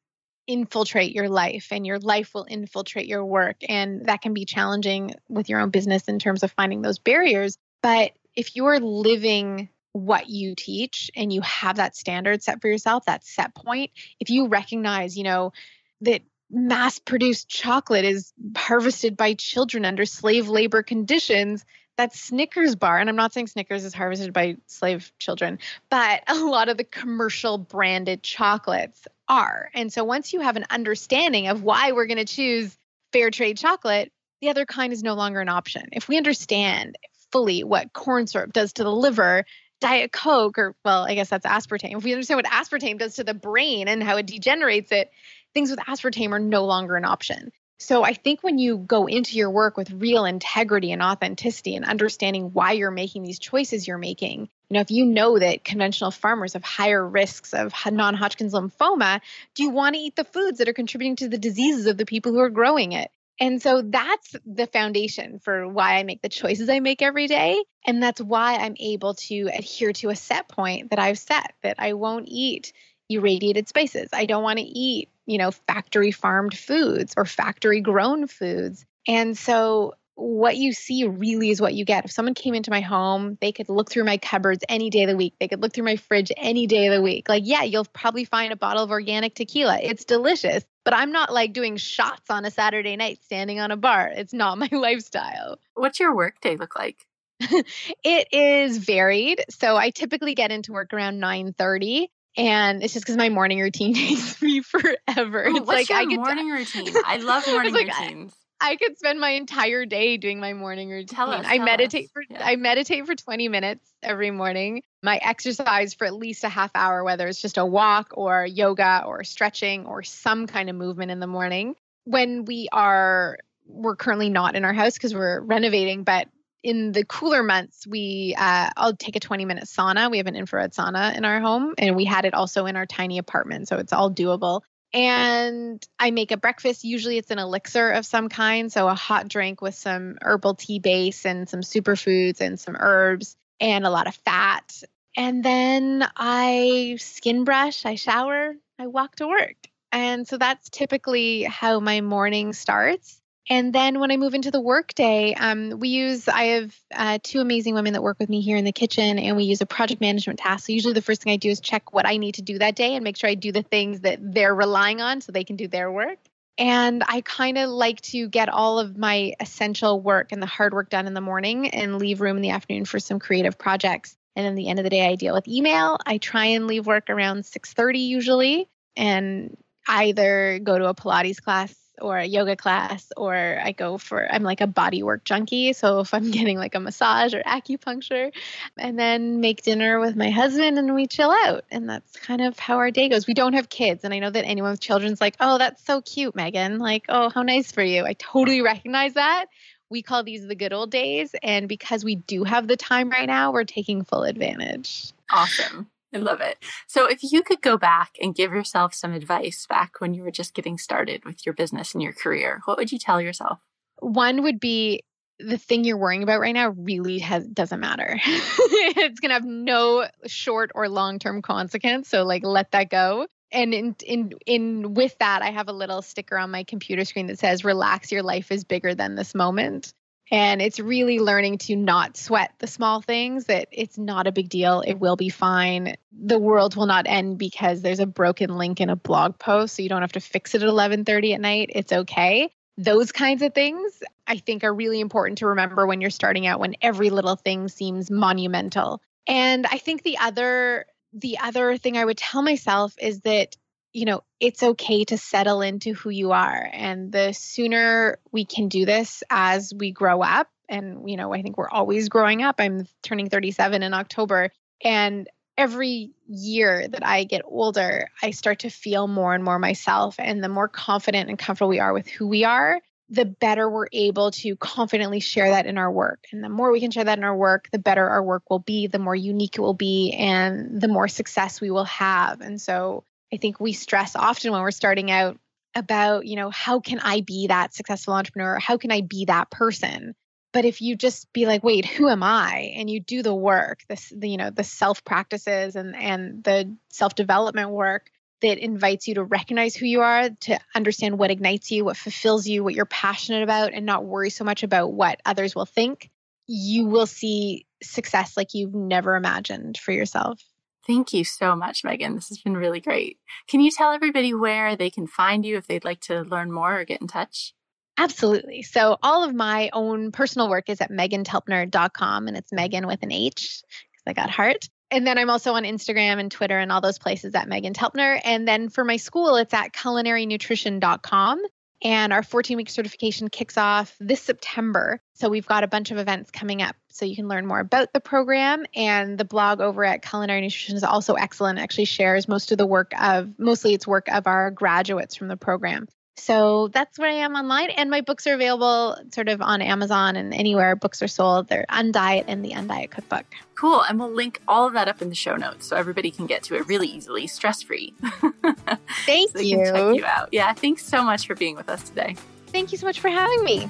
infiltrate 0.47 1.13
your 1.13 1.29
life 1.29 1.69
and 1.73 1.87
your 1.87 1.99
life 1.99 2.35
will 2.35 2.45
infiltrate 2.45 3.07
your 3.07 3.25
work 3.25 3.57
and 3.69 4.07
that 4.07 4.21
can 4.21 4.35
be 4.35 4.45
challenging 4.45 5.15
with 5.29 5.49
your 5.49 5.61
own 5.61 5.71
business 5.71 6.05
in 6.05 6.19
terms 6.19 6.43
of 6.43 6.53
finding 6.53 6.83
those 6.83 6.99
barriers. 6.99 7.57
But 7.83 8.13
if 8.37 8.55
you're 8.55 8.79
living 8.79 9.69
what 9.95 10.29
you 10.29 10.57
teach 10.57 11.09
and 11.15 11.33
you 11.33 11.41
have 11.43 11.77
that 11.77 11.97
standard 11.97 12.43
set 12.43 12.61
for 12.61 12.67
yourself, 12.69 13.05
that 13.05 13.25
set 13.25 13.55
point, 13.55 13.93
if 14.19 14.29
you 14.29 14.49
recognize, 14.49 15.17
you 15.17 15.23
know, 15.23 15.53
that 16.01 16.21
mass 16.51 16.99
produced 16.99 17.49
chocolate 17.49 18.05
is 18.05 18.33
harvested 18.57 19.17
by 19.17 19.35
children 19.35 19.85
under 19.85 20.05
slave 20.05 20.49
labor 20.49 20.83
conditions, 20.83 21.65
that 21.97 22.13
Snickers 22.13 22.75
bar, 22.75 22.99
and 22.99 23.09
I'm 23.09 23.15
not 23.15 23.33
saying 23.33 23.47
Snickers 23.47 23.85
is 23.85 23.95
harvested 23.95 24.33
by 24.33 24.57
slave 24.67 25.13
children, 25.21 25.61
but 25.91 26.25
a 26.29 26.35
lot 26.35 26.69
of 26.69 26.77
the 26.77 26.83
commercial 26.83 27.57
branded 27.57 28.21
chocolates 28.21 29.07
are. 29.29 29.71
And 29.75 29.93
so 29.93 30.03
once 30.03 30.33
you 30.33 30.41
have 30.41 30.57
an 30.57 30.67
understanding 30.71 31.47
of 31.47 31.63
why 31.63 31.93
we're 31.93 32.07
going 32.07 32.19
to 32.19 32.25
choose 32.25 32.77
fair 33.13 33.31
trade 33.31 33.59
chocolate, 33.59 34.11
the 34.41 34.49
other 34.51 34.67
kind 34.67 34.93
is 34.93 35.05
no 35.05 35.15
longer 35.15 35.41
an 35.41 35.49
option. 35.49 35.91
If 35.93 36.09
we 36.09 36.17
understand 36.17 36.99
fully 37.31 37.63
what 37.63 37.93
corn 37.93 38.27
syrup 38.27 38.53
does 38.53 38.73
to 38.75 38.85
the 38.85 38.93
liver, 38.93 39.45
Diet 39.85 40.13
Coke, 40.13 40.57
or 40.59 40.75
well, 40.83 41.05
I 41.05 41.15
guess 41.15 41.29
that's 41.29 41.45
aspartame. 41.45 41.99
If 41.99 42.05
we 42.05 42.15
understand 42.15 42.39
what 42.39 42.47
aspartame 42.47 42.99
does 42.99 43.17
to 43.17 43.25
the 43.25 43.35
brain 43.35 43.87
and 43.87 44.03
how 44.03 44.17
it 44.17 44.25
degenerates 44.25 44.91
it, 44.93 45.13
things 45.53 45.69
with 45.69 45.79
aspartame 45.79 46.33
are 46.33 46.39
no 46.39 46.65
longer 46.65 46.97
an 46.97 47.05
option. 47.05 47.53
So 47.79 48.03
I 48.03 48.15
think 48.15 48.43
when 48.43 48.59
you 48.59 48.79
go 48.79 49.05
into 49.05 49.37
your 49.37 49.51
work 49.51 49.77
with 49.77 49.91
real 49.91 50.25
integrity 50.25 50.91
and 50.93 51.03
authenticity 51.03 51.77
and 51.77 51.85
understanding 51.85 52.55
why 52.55 52.73
you're 52.73 52.91
making 52.91 53.25
these 53.25 53.39
choices 53.39 53.87
you're 53.87 53.99
making, 53.99 54.49
you 54.71 54.75
know, 54.75 54.81
if 54.81 54.91
you 54.91 55.05
know 55.05 55.39
that 55.39 55.65
conventional 55.65 56.11
farmers 56.11 56.55
have 56.55 56.65
higher 56.65 57.07
risks 57.07 57.53
of 57.53 57.75
non-Hodgkin's 57.85 58.55
lymphoma, 58.55 59.21
do 59.55 59.65
you 59.65 59.69
want 59.69 59.97
to 59.97 60.01
eat 60.01 60.17
the 60.17 60.25
foods 60.25 60.59
that 60.59 60.69
are 60.69 60.73
contributing 60.73 61.17
to 61.17 61.29
the 61.29 61.37
diseases 61.37 61.85
of 61.85 61.99
the 61.99 62.07
people 62.07 62.33
who 62.33 62.41
are 62.41 62.49
growing 62.49 62.93
it? 62.93 63.11
And 63.41 63.61
so 63.61 63.83
that's 63.83 64.37
the 64.47 64.67
foundation 64.67 65.41
for 65.41 65.67
why 65.67 65.97
I 65.97 66.05
make 66.05 66.23
the 66.23 66.29
choices 66.29 66.69
I 66.69 66.81
make 66.81 67.03
every 67.03 67.27
day. 67.27 67.63
And 67.87 68.03
that's 68.03 68.21
why 68.21 68.57
I'm 68.57 68.77
able 68.79 69.15
to 69.15 69.51
adhere 69.53 69.93
to 69.95 70.11
a 70.11 70.17
set 70.17 70.49
point 70.49 70.91
that 70.91 70.99
I've 70.99 71.19
set 71.19 71.53
that 71.63 71.77
I 71.79 71.95
won't 71.95 72.29
eat 72.29 72.73
irradiated 73.09 73.69
spices. 73.69 74.11
I 74.13 74.27
don't 74.27 74.43
want 74.43 74.59
to 74.59 74.65
eat, 74.65 75.11
you 75.27 75.39
know, 75.39 75.51
factory 75.51 76.11
farmed 76.11 76.57
foods 76.57 77.15
or 77.17 77.25
factory 77.25 77.81
grown 77.81 78.27
foods. 78.27 78.87
And 79.07 79.37
so 79.37 79.95
what 80.17 80.57
you 80.57 80.73
see 80.73 81.07
really 81.07 81.51
is 81.51 81.61
what 81.61 81.75
you 81.75 81.85
get. 81.85 82.05
If 82.05 82.13
someone 82.13 82.35
came 82.35 82.55
into 82.55 82.71
my 82.71 82.81
home, 82.81 83.37
they 83.41 83.53
could 83.53 83.69
look 83.69 83.91
through 83.91 84.05
my 84.05 84.17
cupboards 84.17 84.65
any 84.69 84.89
day 84.89 85.03
of 85.03 85.11
the 85.11 85.17
week. 85.17 85.35
They 85.41 85.49
could 85.49 85.61
look 85.61 85.73
through 85.73 85.85
my 85.85 85.97
fridge 85.97 86.31
any 86.37 86.67
day 86.67 86.87
of 86.87 86.95
the 86.95 87.03
week. 87.03 87.29
Like, 87.29 87.43
yeah, 87.45 87.65
you'll 87.65 87.85
probably 87.85 88.25
find 88.25 88.53
a 88.53 88.57
bottle 88.57 88.85
of 88.85 88.91
organic 88.91 89.35
tequila. 89.35 89.81
It's 89.83 90.05
delicious, 90.05 90.65
but 90.85 90.95
I'm 90.95 91.13
not 91.13 91.33
like 91.33 91.53
doing 91.53 91.77
shots 91.77 92.31
on 92.31 92.45
a 92.45 92.51
Saturday 92.51 92.97
night 92.97 93.21
standing 93.25 93.61
on 93.61 93.71
a 93.71 93.77
bar. 93.77 94.13
It's 94.15 94.33
not 94.33 94.59
my 94.59 94.69
lifestyle. 94.73 95.59
What's 95.75 95.99
your 95.99 96.15
workday 96.15 96.57
look 96.57 96.77
like? 96.77 96.99
it 97.41 98.29
is 98.33 98.79
varied. 98.79 99.45
So 99.51 99.77
I 99.77 99.91
typically 99.91 100.35
get 100.35 100.53
into 100.53 100.73
work 100.73 100.93
around 100.93 101.21
9:30 101.21 102.09
and 102.37 102.83
it's 102.83 102.93
just 102.93 103.05
because 103.05 103.17
my 103.17 103.29
morning 103.29 103.61
routine 103.61 103.95
takes 103.95 104.41
me 104.43 104.61
forever. 104.61 105.47
Ooh, 105.47 105.57
it's 105.57 105.67
what's 105.67 105.91
like 105.91 105.91
your 105.91 106.01
I 106.01 106.17
morning 106.17 106.51
routine. 106.51 106.95
I 107.05 107.17
love 107.17 107.47
morning 107.49 107.75
like, 107.75 107.89
routines. 107.89 108.35
I 108.65 108.77
could 108.77 108.97
spend 108.97 109.21
my 109.21 109.31
entire 109.31 109.85
day 109.85 110.17
doing 110.17 110.41
my 110.41 110.55
morning 110.55 110.89
routine. 110.89 111.19
Us, 111.19 111.45
I 111.47 111.59
meditate 111.59 112.07
us. 112.07 112.11
for 112.13 112.23
Yeah. 112.29 112.43
I 112.43 112.57
meditate 112.57 113.05
for 113.05 113.15
20 113.15 113.49
minutes 113.49 113.87
every 114.03 114.31
morning. 114.31 114.83
My 115.03 115.19
exercise 115.19 115.93
for 115.93 116.07
at 116.07 116.15
least 116.15 116.45
a 116.45 116.49
half 116.49 116.71
hour, 116.75 117.05
whether 117.05 117.29
it's 117.29 117.43
just 117.43 117.59
a 117.59 117.67
walk 117.67 118.13
or 118.15 118.47
yoga 118.47 119.05
or 119.07 119.23
stretching 119.23 119.85
or 119.85 120.03
some 120.03 120.47
kind 120.47 120.71
of 120.71 120.77
movement 120.77 121.11
in 121.11 121.21
the 121.21 121.27
morning. 121.27 121.75
When 122.05 122.47
we 122.47 122.69
are 122.73 123.37
we're 123.67 123.97
currently 123.97 124.31
not 124.31 124.57
in 124.57 124.65
our 124.65 124.73
house 124.73 124.95
because 124.95 125.15
we're 125.15 125.41
renovating, 125.41 126.03
but 126.03 126.29
in 126.63 126.93
the 126.93 127.05
cooler 127.05 127.43
months, 127.43 127.87
we 127.87 128.35
uh, 128.39 128.71
I'll 128.79 128.97
take 128.97 129.17
a 129.17 129.21
20 129.21 129.45
minute 129.45 129.65
sauna. 129.65 130.11
We 130.11 130.17
have 130.17 130.27
an 130.27 130.37
infrared 130.37 130.73
sauna 130.73 131.15
in 131.15 131.27
our 131.27 131.39
home, 131.39 131.75
and 131.77 131.97
we 131.97 132.07
had 132.07 132.25
it 132.25 132.33
also 132.33 132.65
in 132.65 132.77
our 132.77 132.87
tiny 132.87 133.19
apartment, 133.19 133.69
so 133.69 133.77
it's 133.77 133.93
all 133.93 134.11
doable 134.11 134.63
and 134.95 135.85
I 135.99 136.13
make 136.13 136.31
a 136.31 136.37
breakfast. 136.37 136.85
Usually 136.85 137.19
it's 137.19 137.33
an 137.33 137.41
elixir 137.41 137.91
of 137.91 138.07
some 138.07 138.29
kind. 138.29 138.73
So 138.73 138.89
a 138.89 138.95
hot 138.95 139.29
drink 139.29 139.61
with 139.61 139.75
some 139.75 140.17
herbal 140.23 140.55
tea 140.55 140.79
base 140.79 141.27
and 141.27 141.49
some 141.49 141.61
superfoods 141.61 142.41
and 142.41 142.59
some 142.59 142.77
herbs 142.79 143.37
and 143.61 143.85
a 143.85 143.91
lot 143.91 144.07
of 144.07 144.15
fat. 144.15 144.83
And 145.17 145.45
then 145.45 146.09
I 146.17 146.97
skin 146.99 147.45
brush, 147.45 147.85
I 147.85 147.97
shower, 147.97 148.55
I 148.79 148.87
walk 148.87 149.17
to 149.17 149.27
work. 149.27 149.57
And 149.91 150.27
so 150.27 150.39
that's 150.39 150.71
typically 150.71 151.43
how 151.43 151.81
my 151.81 152.01
morning 152.01 152.53
starts. 152.53 153.21
And 153.51 153.75
then 153.75 154.01
when 154.01 154.11
I 154.11 154.17
move 154.17 154.35
into 154.35 154.51
the 154.51 154.61
workday, 154.61 155.35
um, 155.35 155.79
we 155.79 155.89
use, 155.89 156.29
I 156.29 156.45
have 156.45 156.77
uh, 156.95 157.19
two 157.23 157.41
amazing 157.41 157.75
women 157.75 157.93
that 157.93 158.03
work 158.03 158.19
with 158.19 158.31
me 158.31 158.41
here 158.41 158.57
in 158.57 158.65
the 158.65 158.73
kitchen, 158.73 159.19
and 159.19 159.37
we 159.37 159.45
use 159.45 159.61
a 159.61 159.67
project 159.67 160.01
management 160.01 160.39
task. 160.39 160.67
So 160.67 160.73
usually 160.73 160.95
the 160.95 161.03
first 161.03 161.23
thing 161.23 161.33
I 161.33 161.37
do 161.37 161.51
is 161.51 161.61
check 161.61 161.93
what 161.93 162.07
I 162.07 162.17
need 162.17 162.37
to 162.37 162.43
do 162.43 162.59
that 162.59 162.75
day 162.75 162.95
and 162.95 163.05
make 163.05 163.17
sure 163.19 163.29
I 163.29 163.35
do 163.35 163.53
the 163.53 163.63
things 163.63 164.01
that 164.01 164.19
they're 164.21 164.55
relying 164.55 165.03
on 165.03 165.21
so 165.21 165.31
they 165.31 165.45
can 165.45 165.57
do 165.57 165.69
their 165.69 165.93
work. 165.93 166.19
And 166.57 167.03
I 167.07 167.21
kind 167.21 167.59
of 167.59 167.69
like 167.69 168.01
to 168.03 168.29
get 168.29 168.49
all 168.49 168.79
of 168.79 168.97
my 168.97 169.35
essential 169.41 170.01
work 170.01 170.31
and 170.31 170.41
the 170.41 170.47
hard 170.47 170.73
work 170.73 170.89
done 170.89 171.07
in 171.07 171.13
the 171.13 171.21
morning 171.21 171.69
and 171.69 171.99
leave 171.99 172.21
room 172.21 172.37
in 172.37 172.43
the 172.43 172.51
afternoon 172.51 172.85
for 172.85 173.01
some 173.01 173.19
creative 173.19 173.59
projects. 173.59 174.17
And 174.37 174.47
then 174.47 174.55
the 174.55 174.69
end 174.69 174.79
of 174.79 174.85
the 174.85 174.91
day, 174.91 175.07
I 175.07 175.17
deal 175.17 175.35
with 175.35 175.49
email. 175.49 175.99
I 176.07 176.19
try 176.19 176.47
and 176.47 176.67
leave 176.67 176.87
work 176.87 177.11
around 177.11 177.45
6:30 177.45 178.09
usually, 178.09 178.69
and 178.97 179.57
either 179.87 180.61
go 180.63 180.79
to 180.79 180.87
a 180.87 180.95
Pilates 180.95 181.43
class 181.43 181.75
or 182.01 182.19
a 182.19 182.25
yoga 182.25 182.57
class 182.57 183.13
or 183.17 183.61
I 183.63 183.73
go 183.73 183.99
for 183.99 184.27
I'm 184.31 184.43
like 184.43 184.61
a 184.61 184.67
body 184.67 185.03
work 185.03 185.25
junkie. 185.25 185.73
So 185.73 186.01
if 186.01 186.13
I'm 186.13 186.31
getting 186.31 186.59
like 186.59 186.75
a 186.75 186.81
massage 186.81 187.35
or 187.35 187.43
acupuncture 187.43 188.33
and 188.77 188.99
then 188.99 189.41
make 189.41 189.63
dinner 189.63 190.01
with 190.01 190.17
my 190.17 190.31
husband 190.31 190.79
and 190.79 190.95
we 190.95 191.07
chill 191.07 191.31
out. 191.31 191.65
And 191.71 191.89
that's 191.89 192.17
kind 192.17 192.41
of 192.41 192.59
how 192.59 192.77
our 192.77 192.91
day 192.91 193.09
goes. 193.09 193.27
We 193.27 193.35
don't 193.35 193.55
have 193.55 193.69
kids. 193.69 194.05
And 194.05 194.13
I 194.13 194.19
know 194.19 194.31
that 194.31 194.45
anyone 194.45 194.73
with 194.73 194.81
children's 194.81 195.21
like 195.21 195.37
oh 195.41 195.59
that's 195.59 195.85
so 195.85 196.01
cute 196.03 196.35
Meghan. 196.35 196.79
Like 196.79 197.05
oh 197.09 197.29
how 197.31 197.43
nice 197.43 197.73
for 197.73 197.83
you. 197.83 198.05
I 198.05 198.15
totally 198.15 198.61
recognize 198.61 199.15
that. 199.15 199.47
We 199.91 200.03
call 200.03 200.25
these 200.25 200.47
the 200.47 200.55
good 200.55 200.73
old 200.73 200.91
days. 200.91 201.35
And 201.43 201.69
because 201.69 202.05
we 202.05 202.17
do 202.17 202.45
have 202.45 202.67
the 202.67 202.77
time 202.77 203.11
right 203.11 203.27
now 203.27 203.53
we're 203.53 203.65
taking 203.65 204.05
full 204.05 204.25
advantage. 204.25 205.13
Awesome. 205.31 205.89
I 206.15 206.19
love 206.19 206.41
it. 206.41 206.59
So, 206.87 207.07
if 207.07 207.21
you 207.23 207.43
could 207.43 207.61
go 207.61 207.77
back 207.77 208.13
and 208.21 208.35
give 208.35 208.53
yourself 208.53 208.95
some 208.95 209.13
advice 209.13 209.67
back 209.69 210.01
when 210.01 210.15
you 210.15 210.23
were 210.23 210.31
just 210.31 210.55
getting 210.55 210.79
started 210.79 211.25
with 211.25 211.45
your 211.45 211.55
business 211.55 211.93
and 211.93 212.03
your 212.03 212.13
career, 212.13 212.61
what 212.65 212.79
would 212.79 212.93
you 212.93 212.99
tell 212.99 213.21
yourself? 213.21 213.59
One 213.99 214.43
would 214.43 214.61
be 214.61 215.03
the 215.41 215.59
thing 215.59 215.85
you're 215.85 215.97
worrying 215.97 216.23
about 216.23 216.41
right 216.41 216.55
now 216.55 216.71
really 216.71 217.19
has 217.19 217.47
doesn't 217.49 217.81
matter. 217.81 218.21
it's 218.27 219.21
going 219.21 219.31
to 219.31 219.35
have 219.35 219.45
no 219.45 220.07
short 220.27 220.71
or 220.75 220.89
long-term 220.89 221.43
consequence, 221.43 222.09
so 222.09 222.25
like 222.25 222.45
let 222.45 222.71
that 222.71 222.91
go. 222.91 223.27
And 223.51 223.75
in 223.75 223.97
in 224.07 224.33
in 224.47 224.95
with 224.95 225.17
that, 225.19 225.43
I 225.43 225.51
have 225.51 225.69
a 225.69 225.73
little 225.73 226.03
sticker 226.03 226.39
on 226.39 226.51
my 226.51 226.65
computer 226.65 227.05
screen 227.05 227.27
that 227.27 227.39
says 227.39 227.65
relax 227.65 228.13
your 228.13 228.23
life 228.23 228.53
is 228.53 228.65
bigger 228.65 228.95
than 228.95 229.17
this 229.17 229.35
moment. 229.35 229.93
And 230.31 230.63
it's 230.63 230.81
really 230.81 231.19
learning 231.19 231.59
to 231.59 231.77
not 231.77 232.17
sweat 232.17 232.53
the 232.59 232.67
small 232.67 233.01
things, 233.01 233.45
that 233.47 233.69
it's 233.71 233.99
not 233.99 234.27
a 234.27 234.33
big 234.33 234.49
deal. 234.49 234.81
It 234.81 234.95
will 234.95 235.17
be 235.17 235.29
fine. 235.29 235.97
The 236.13 236.39
world 236.39 236.77
will 236.77 236.87
not 236.87 237.07
end 237.07 237.39
because 237.39 237.83
there's 237.83 238.01
a 238.01 238.07
broken 238.07 238.57
link 238.57 238.81
in 238.81 238.89
a 238.91 238.97
blog 238.97 239.39
post. 239.39 239.77
So 239.77 239.83
you 239.83 239.89
don't 239.89 240.01
have 240.01 240.13
to 240.13 240.21
fix 240.21 240.55
it 240.55 240.63
at 240.63 240.67
1130 240.67 241.35
at 241.35 241.41
night. 241.41 241.71
It's 241.75 241.93
okay. 241.93 242.51
Those 242.77 243.13
kinds 243.13 243.43
of 243.43 243.55
things 243.55 244.03
I 244.27 244.39
think 244.39 244.65
are 244.65 244.75
really 244.75 245.01
important 245.01 245.39
to 245.39 245.49
remember 245.49 245.87
when 245.87 246.01
you're 246.01 246.11
starting 246.11 246.47
out 246.47 246.59
when 246.59 246.75
every 246.81 247.11
little 247.11 247.37
thing 247.37 247.69
seems 247.69 248.11
monumental. 248.11 249.01
And 249.27 249.67
I 249.67 249.79
think 249.79 250.03
the 250.03 250.19
other 250.19 250.87
the 251.15 251.39
other 251.39 251.77
thing 251.77 251.97
I 251.97 252.05
would 252.05 252.19
tell 252.19 252.43
myself 252.43 252.97
is 253.01 253.21
that 253.21 253.57
you 253.95 254.05
know, 254.05 254.25
it's 254.41 254.63
okay 254.63 255.05
to 255.05 255.17
settle 255.17 255.63
into 255.63 255.95
who 255.95 256.11
you 256.11 256.33
are. 256.33 256.69
And 256.73 257.13
the 257.13 257.33
sooner 257.33 258.19
we 258.33 258.45
can 258.45 258.69
do 258.69 258.85
this 258.85 259.23
as 259.31 259.73
we 259.75 259.93
grow 259.93 260.21
up, 260.21 260.49
and, 260.69 261.09
you 261.09 261.17
know, 261.17 261.33
I 261.33 261.43
think 261.43 261.57
we're 261.57 261.71
always 261.71 262.09
growing 262.09 262.43
up. 262.43 262.57
I'm 262.59 262.87
turning 263.03 263.31
37 263.31 263.83
in 263.83 263.95
October. 263.95 264.51
And 264.83 265.29
every 265.57 266.11
year 266.27 266.89
that 266.89 267.07
I 267.07 267.25
get 267.25 267.43
older, 267.45 268.09
I 268.21 268.33
start 268.33 268.61
to 268.61 268.71
feel 268.71 269.07
more 269.07 269.35
and 269.35 269.45
more 269.45 269.59
myself. 269.59 270.17
And 270.19 270.43
the 270.43 270.49
more 270.49 270.69
confident 270.69 271.29
and 271.29 271.39
comfortable 271.39 271.69
we 271.69 271.81
are 271.81 271.93
with 271.93 272.09
who 272.09 272.27
we 272.27 272.45
are, 272.45 272.81
the 273.11 273.27
better 273.27 273.71
we're 273.71 273.89
able 273.93 274.33
to 274.33 274.57
confidently 274.57 275.21
share 275.21 275.51
that 275.51 275.67
in 275.67 275.79
our 275.79 275.93
work. 275.93 276.25
And 276.33 276.43
the 276.43 276.49
more 276.49 276.73
we 276.73 276.81
can 276.81 276.91
share 276.91 277.05
that 277.05 277.19
in 277.19 277.25
our 277.25 277.37
work, 277.37 277.69
the 277.71 277.79
better 277.79 278.09
our 278.09 278.23
work 278.23 278.51
will 278.51 278.59
be, 278.59 278.89
the 278.89 278.99
more 278.99 279.15
unique 279.15 279.57
it 279.57 279.61
will 279.61 279.75
be, 279.75 280.17
and 280.19 280.81
the 280.81 280.89
more 280.89 281.07
success 281.07 281.61
we 281.61 281.71
will 281.71 281.85
have. 281.85 282.41
And 282.41 282.61
so 282.61 283.05
I 283.35 283.37
think 283.37 283.59
we 283.59 283.73
stress 283.73 284.15
often 284.15 284.53
when 284.53 284.63
we're 284.63 284.71
starting 284.71 285.11
out 285.11 285.39
about, 285.75 286.25
you 286.25 286.37
know, 286.37 286.51
how 286.51 286.79
can 286.79 287.01
I 287.01 287.21
be 287.21 287.49
that 287.49 287.75
successful 287.75 288.15
entrepreneur? 288.15 288.61
How 288.61 288.77
can 288.77 288.93
I 288.93 289.01
be 289.01 289.25
that 289.25 289.51
person? 289.51 290.15
But 290.53 290.65
if 290.65 290.81
you 290.81 290.95
just 290.95 291.33
be 291.33 291.47
like, 291.47 291.65
wait, 291.65 291.85
who 291.85 292.09
am 292.09 292.23
I? 292.23 292.73
And 292.77 292.89
you 292.89 293.01
do 293.01 293.25
the 293.25 293.35
work, 293.35 293.81
this, 293.89 294.13
the, 294.17 294.29
you 294.29 294.37
know, 294.37 294.51
the 294.51 294.63
self 294.63 295.03
practices 295.03 295.75
and 295.75 295.97
and 295.97 296.45
the 296.45 296.77
self 296.91 297.17
development 297.17 297.71
work 297.71 298.09
that 298.41 298.59
invites 298.59 299.09
you 299.09 299.15
to 299.15 299.25
recognize 299.25 299.75
who 299.75 299.87
you 299.87 300.03
are, 300.03 300.31
to 300.31 300.61
understand 300.77 301.19
what 301.19 301.33
ignites 301.33 301.73
you, 301.73 301.85
what 301.85 301.97
fulfills 301.97 302.47
you, 302.47 302.63
what 302.63 302.75
you're 302.75 302.85
passionate 302.85 303.43
about, 303.43 303.73
and 303.73 303.85
not 303.85 304.05
worry 304.05 304.31
so 304.31 304.45
much 304.45 304.63
about 304.63 304.93
what 304.93 305.21
others 305.27 305.57
will 305.57 305.67
think, 305.67 306.09
you 306.47 306.87
will 306.87 307.07
see 307.07 307.67
success 307.83 308.37
like 308.37 308.55
you've 308.55 308.75
never 308.75 309.17
imagined 309.17 309.77
for 309.77 309.91
yourself. 309.91 310.41
Thank 310.87 311.13
you 311.13 311.25
so 311.25 311.57
much, 311.57 311.83
Meghan. 311.83 312.15
This 312.15 312.29
has 312.29 312.39
been 312.39 312.57
really 312.57 312.81
great. 312.81 313.19
Can 313.49 313.61
you 313.61 313.71
tell 313.71 313.93
everybody 313.93 314.35
where 314.35 314.77
they 314.77 314.91
can 314.91 315.07
find 315.07 315.45
you 315.45 315.57
if 315.57 315.67
they'd 315.67 315.85
like 315.85 316.01
to 316.03 316.23
learn 316.23 316.53
more 316.53 316.81
or 316.81 316.85
get 316.85 317.01
in 317.01 317.07
touch? 317.07 317.55
Absolutely. 317.97 318.63
So, 318.63 318.99
all 319.03 319.23
of 319.23 319.35
my 319.35 319.71
own 319.73 320.11
personal 320.11 320.49
work 320.49 320.69
is 320.69 320.81
at 320.81 320.91
meghantelpner.com, 320.91 322.29
and 322.29 322.37
it's 322.37 322.53
Meghan 322.53 322.87
with 322.87 323.03
an 323.03 323.13
H 323.13 323.63
because 323.93 324.03
I 324.07 324.13
got 324.13 324.31
heart. 324.31 324.69
And 324.91 325.07
then 325.07 325.17
I'm 325.17 325.31
also 325.31 325.55
on 325.55 325.65
Instagram 325.65 326.19
and 326.21 326.31
Twitter 326.31 326.59
and 326.59 326.71
all 326.71 326.81
those 326.81 326.99
places 326.99 327.35
at 327.35 327.49
Meghan 327.49 327.73
Telpner. 327.73 328.21
And 328.23 328.47
then 328.47 328.69
for 328.69 328.85
my 328.85 328.97
school, 328.97 329.37
it's 329.37 329.55
at 329.55 329.73
culinarynutrition.com. 329.73 331.43
And 331.85 332.15
our 332.15 332.23
14 332.23 332.57
week 332.57 332.71
certification 332.71 333.29
kicks 333.29 333.59
off 333.59 333.95
this 334.01 334.23
September. 334.23 335.03
So 335.13 335.29
we've 335.29 335.47
got 335.47 335.65
a 335.65 335.69
bunch 335.69 335.91
of 335.91 335.99
events 335.99 336.31
coming 336.31 336.63
up. 336.63 336.75
So 336.89 337.05
you 337.05 337.15
can 337.15 337.29
learn 337.29 337.47
more 337.47 337.61
about 337.61 337.93
the 337.93 338.01
program. 338.01 338.65
And 338.75 339.19
the 339.19 339.25
blog 339.27 339.61
over 339.61 339.85
at 339.85 340.01
Culinary 340.01 340.41
Nutrition 340.41 340.77
is 340.77 340.85
also 340.85 341.15
excellent. 341.15 341.59
It 341.59 341.63
actually 341.63 341.85
shares 341.85 342.27
most 342.27 342.53
of 342.53 342.59
the 342.59 342.67
work 342.67 342.93
of, 342.99 343.39
mostly 343.39 343.75
it's 343.75 343.87
work 343.87 344.09
of 344.09 344.27
our 344.27 344.51
graduates 344.51 345.15
from 345.15 345.29
the 345.29 345.37
program. 345.37 345.87
So 346.17 346.69
that's 346.69 346.99
where 346.99 347.11
I 347.11 347.15
am 347.15 347.35
online. 347.35 347.71
And 347.71 347.91
my 347.91 348.01
books 348.01 348.27
are 348.27 348.35
available 348.35 348.97
sort 349.13 349.29
of 349.29 349.43
on 349.43 349.61
Amazon 349.61 350.17
and 350.17 350.33
anywhere 350.33 350.77
books 350.77 351.03
are 351.03 351.09
sold. 351.09 351.49
They're 351.49 351.67
Undiet 351.69 352.25
and 352.29 352.45
the 352.45 352.51
Undiet 352.51 352.91
Cookbook. 352.91 353.27
Cool. 353.57 353.83
And 353.83 353.99
we'll 353.99 354.13
link 354.13 354.41
all 354.47 354.67
of 354.67 354.75
that 354.75 354.89
up 354.89 355.03
in 355.03 355.09
the 355.09 355.15
show 355.15 355.37
notes 355.37 355.67
so 355.67 355.77
everybody 355.77 356.11
can 356.11 356.27
get 356.27 356.43
to 356.45 356.55
it 356.55 356.67
really 356.69 356.87
easily, 356.89 357.27
stress 357.27 357.63
free. 357.63 357.95
Thank 359.07 359.33
so 359.33 359.41
you. 359.41 359.65
check 359.65 359.97
you 359.97 360.05
out. 360.05 360.29
Yeah. 360.33 360.53
Thanks 360.55 360.85
so 360.85 361.03
much 361.03 361.27
for 361.27 361.35
being 361.35 361.57
with 361.57 361.69
us 361.69 361.83
today. 361.83 362.17
Thank 362.47 362.71
you 362.73 362.79
so 362.79 362.87
much 362.87 363.01
for 363.01 363.09
having 363.09 363.43
me. 363.43 363.69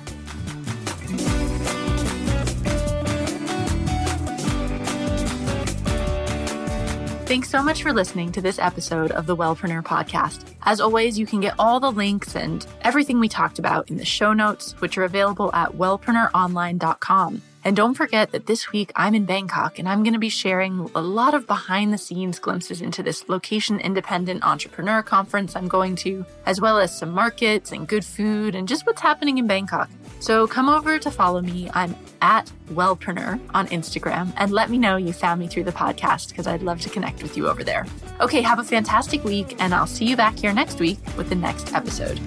Thanks 7.34 7.50
so 7.50 7.64
much 7.64 7.82
for 7.82 7.92
listening 7.92 8.30
to 8.30 8.40
this 8.40 8.60
episode 8.60 9.10
of 9.10 9.26
the 9.26 9.36
Wellpreneur 9.36 9.82
podcast. 9.82 10.54
As 10.62 10.80
always, 10.80 11.18
you 11.18 11.26
can 11.26 11.40
get 11.40 11.56
all 11.58 11.80
the 11.80 11.90
links 11.90 12.36
and 12.36 12.64
everything 12.82 13.18
we 13.18 13.28
talked 13.28 13.58
about 13.58 13.90
in 13.90 13.96
the 13.96 14.04
show 14.04 14.32
notes, 14.32 14.80
which 14.80 14.96
are 14.96 15.02
available 15.02 15.52
at 15.52 15.72
wellpreneuronline.com. 15.72 17.42
And 17.64 17.74
don't 17.74 17.94
forget 17.94 18.30
that 18.32 18.46
this 18.46 18.70
week 18.72 18.92
I'm 18.94 19.14
in 19.14 19.24
Bangkok 19.24 19.78
and 19.78 19.88
I'm 19.88 20.02
going 20.02 20.12
to 20.12 20.18
be 20.18 20.28
sharing 20.28 20.90
a 20.94 21.00
lot 21.00 21.32
of 21.32 21.46
behind 21.46 21.92
the 21.92 21.98
scenes 21.98 22.38
glimpses 22.38 22.82
into 22.82 23.02
this 23.02 23.26
location 23.28 23.80
independent 23.80 24.44
entrepreneur 24.44 25.02
conference 25.02 25.56
I'm 25.56 25.66
going 25.66 25.96
to, 25.96 26.26
as 26.44 26.60
well 26.60 26.78
as 26.78 26.96
some 26.96 27.10
markets 27.10 27.72
and 27.72 27.88
good 27.88 28.04
food 28.04 28.54
and 28.54 28.68
just 28.68 28.84
what's 28.86 29.00
happening 29.00 29.38
in 29.38 29.46
Bangkok. 29.46 29.88
So 30.20 30.46
come 30.46 30.68
over 30.68 30.98
to 30.98 31.10
follow 31.10 31.40
me. 31.40 31.70
I'm 31.74 31.96
at 32.20 32.52
Wellpreneur 32.70 33.40
on 33.54 33.66
Instagram 33.68 34.32
and 34.36 34.50
let 34.50 34.70
me 34.70 34.78
know 34.78 34.96
you 34.96 35.12
found 35.12 35.40
me 35.40 35.48
through 35.48 35.64
the 35.64 35.72
podcast 35.72 36.28
because 36.28 36.46
I'd 36.46 36.62
love 36.62 36.80
to 36.82 36.90
connect 36.90 37.22
with 37.22 37.36
you 37.36 37.48
over 37.48 37.64
there. 37.64 37.86
Okay, 38.20 38.42
have 38.42 38.58
a 38.58 38.64
fantastic 38.64 39.24
week 39.24 39.56
and 39.58 39.74
I'll 39.74 39.86
see 39.86 40.04
you 40.04 40.16
back 40.16 40.38
here 40.38 40.52
next 40.52 40.80
week 40.80 40.98
with 41.16 41.30
the 41.30 41.34
next 41.34 41.72
episode. 41.72 42.20